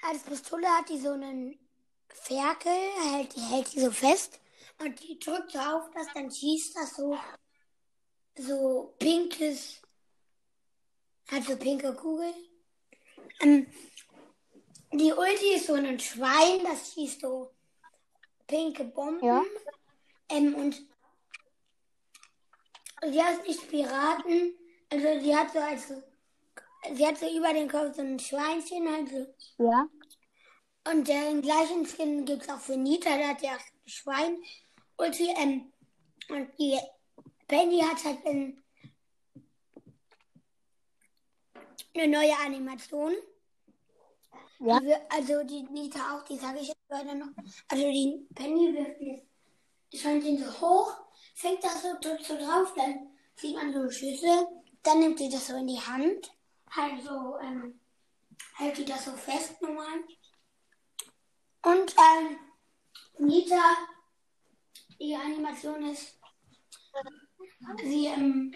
als 0.00 0.22
Pistole 0.22 0.66
hat 0.66 0.88
die 0.88 0.98
so 0.98 1.10
einen 1.10 1.58
Ferkel, 2.08 2.72
hält 3.12 3.36
die, 3.36 3.40
hält 3.40 3.72
die 3.74 3.80
so 3.80 3.90
fest 3.90 4.40
und 4.78 4.98
die 5.02 5.18
drückt 5.18 5.52
so 5.52 5.58
auf 5.58 5.90
das, 5.92 6.06
dann 6.14 6.30
schießt 6.30 6.76
das 6.76 6.96
so, 6.96 7.18
so 8.38 8.94
pinkes, 8.98 9.82
hat 11.30 11.44
so 11.44 11.56
pinke 11.56 11.94
Kugel. 11.94 12.32
Ähm, 13.40 13.70
die 14.92 15.12
Ulti 15.12 15.54
ist 15.56 15.66
so 15.66 15.74
ein 15.74 16.00
Schwein, 16.00 16.64
das 16.64 16.94
schießt 16.94 17.20
so 17.20 17.54
pinke 18.46 18.84
Bomben. 18.84 19.26
Ja. 19.26 19.44
Ähm, 20.30 20.54
und 20.54 20.74
sie 23.02 23.22
hat 23.22 23.46
nicht 23.46 23.68
Piraten, 23.68 24.57
also 24.90 25.20
sie 25.20 25.36
hat 25.36 25.52
so 25.52 25.58
als 25.58 25.88
sie 26.94 27.06
hat 27.06 27.18
so 27.18 27.26
über 27.36 27.52
den 27.52 27.68
Kopf 27.68 27.94
so 27.96 28.02
ein 28.02 28.18
Schweinchen, 28.18 28.86
also 28.88 29.26
Ja. 29.58 29.88
und 30.90 31.06
den 31.08 31.42
gleichen 31.42 31.86
Skin 31.86 32.24
gibt 32.24 32.42
es 32.42 32.48
auch 32.48 32.60
für 32.60 32.76
Nita, 32.76 33.16
der 33.16 33.28
hat 33.28 33.42
ja 33.42 33.50
auch 33.50 33.60
ein 33.60 33.88
Schwein. 33.88 34.36
Und 34.96 35.18
die, 35.18 35.28
ähm, 35.28 35.72
und 36.28 36.48
die 36.58 36.78
Penny 37.46 37.80
hat 37.80 38.02
halt 38.04 38.24
ein, 38.26 38.62
eine 41.94 42.08
neue 42.08 42.36
Animation. 42.44 43.14
Ja. 44.60 44.80
Die 44.80 44.92
Also 45.10 45.44
die 45.44 45.62
Nita 45.64 46.16
auch, 46.16 46.24
die 46.24 46.36
sage 46.36 46.58
ich 46.60 46.68
jetzt 46.68 46.88
weiter 46.88 47.14
noch. 47.14 47.28
Also 47.68 47.84
die 47.84 48.26
Penny 48.34 48.74
wirft 48.74 49.00
die 49.92 49.98
Schweinchen 49.98 50.38
so 50.38 50.60
hoch, 50.60 50.96
fängt 51.34 51.62
das 51.62 51.82
so, 51.82 51.88
drückt 52.00 52.24
so 52.24 52.36
drauf, 52.36 52.74
dann 52.76 53.10
sieht 53.36 53.54
man 53.54 53.72
so 53.72 53.80
eine 53.80 53.92
Schüssel, 53.92 54.46
dann 54.88 55.00
nimmt 55.00 55.18
sie 55.18 55.28
das 55.28 55.46
so 55.46 55.54
in 55.54 55.66
die 55.66 55.80
Hand, 55.80 56.32
halt 56.70 57.02
so, 57.02 57.36
ähm, 57.42 57.78
hält 58.56 58.78
die 58.78 58.86
das 58.86 59.04
so 59.04 59.12
fest 59.12 59.60
normal. 59.60 60.02
Und 61.62 61.94
ähm, 61.98 62.38
Nita, 63.18 63.76
die 64.98 65.14
Animation 65.14 65.90
ist, 65.90 66.18
sie, 67.82 68.06
ähm, 68.06 68.54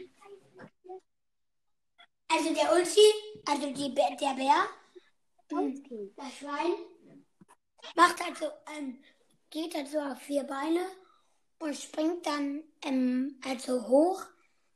also 2.28 2.54
der 2.54 2.72
Ulti, 2.72 3.00
also 3.44 3.70
die, 3.70 3.94
der 3.94 4.34
Bär, 4.34 4.68
ähm, 5.50 6.14
das 6.16 6.32
Schwein, 6.38 6.72
macht 7.94 8.24
halt 8.24 8.38
so, 8.38 8.46
ähm, 8.74 9.04
geht 9.50 9.74
halt 9.74 9.88
so 9.88 9.98
auf 9.98 10.18
vier 10.18 10.44
Beine 10.44 10.86
und 11.58 11.76
springt 11.76 12.24
dann 12.24 12.64
ähm, 12.80 13.38
also 13.44 13.86
hoch 13.86 14.24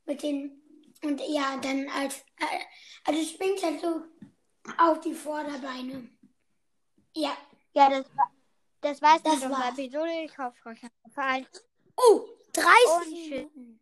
mit 0.05 0.21
den, 0.21 0.61
und 1.03 1.21
ja, 1.27 1.57
dann 1.57 1.87
als, 1.89 2.19
äh, 2.39 2.59
also 3.05 3.23
springt 3.23 3.61
halt 3.63 3.79
so 3.81 4.01
auf 4.77 4.99
die 5.01 5.13
Vorderbeine. 5.13 6.09
Ja. 7.15 7.35
Ja, 7.73 7.89
das, 7.89 8.05
war- 8.15 8.31
das 8.81 9.01
war's 9.01 9.21
Das 9.23 9.35
mit 9.35 9.43
unserer. 9.45 9.69
Episode. 9.69 10.21
Ich 10.25 10.37
hoffe, 10.37 10.69
euch 10.69 10.83
hat 10.83 10.91
gefallen. 11.03 11.47
Oh, 11.95 12.25
30 12.53 12.67
Und 12.95 13.03
tschüss. 13.03 13.29
Minuten. 13.55 13.79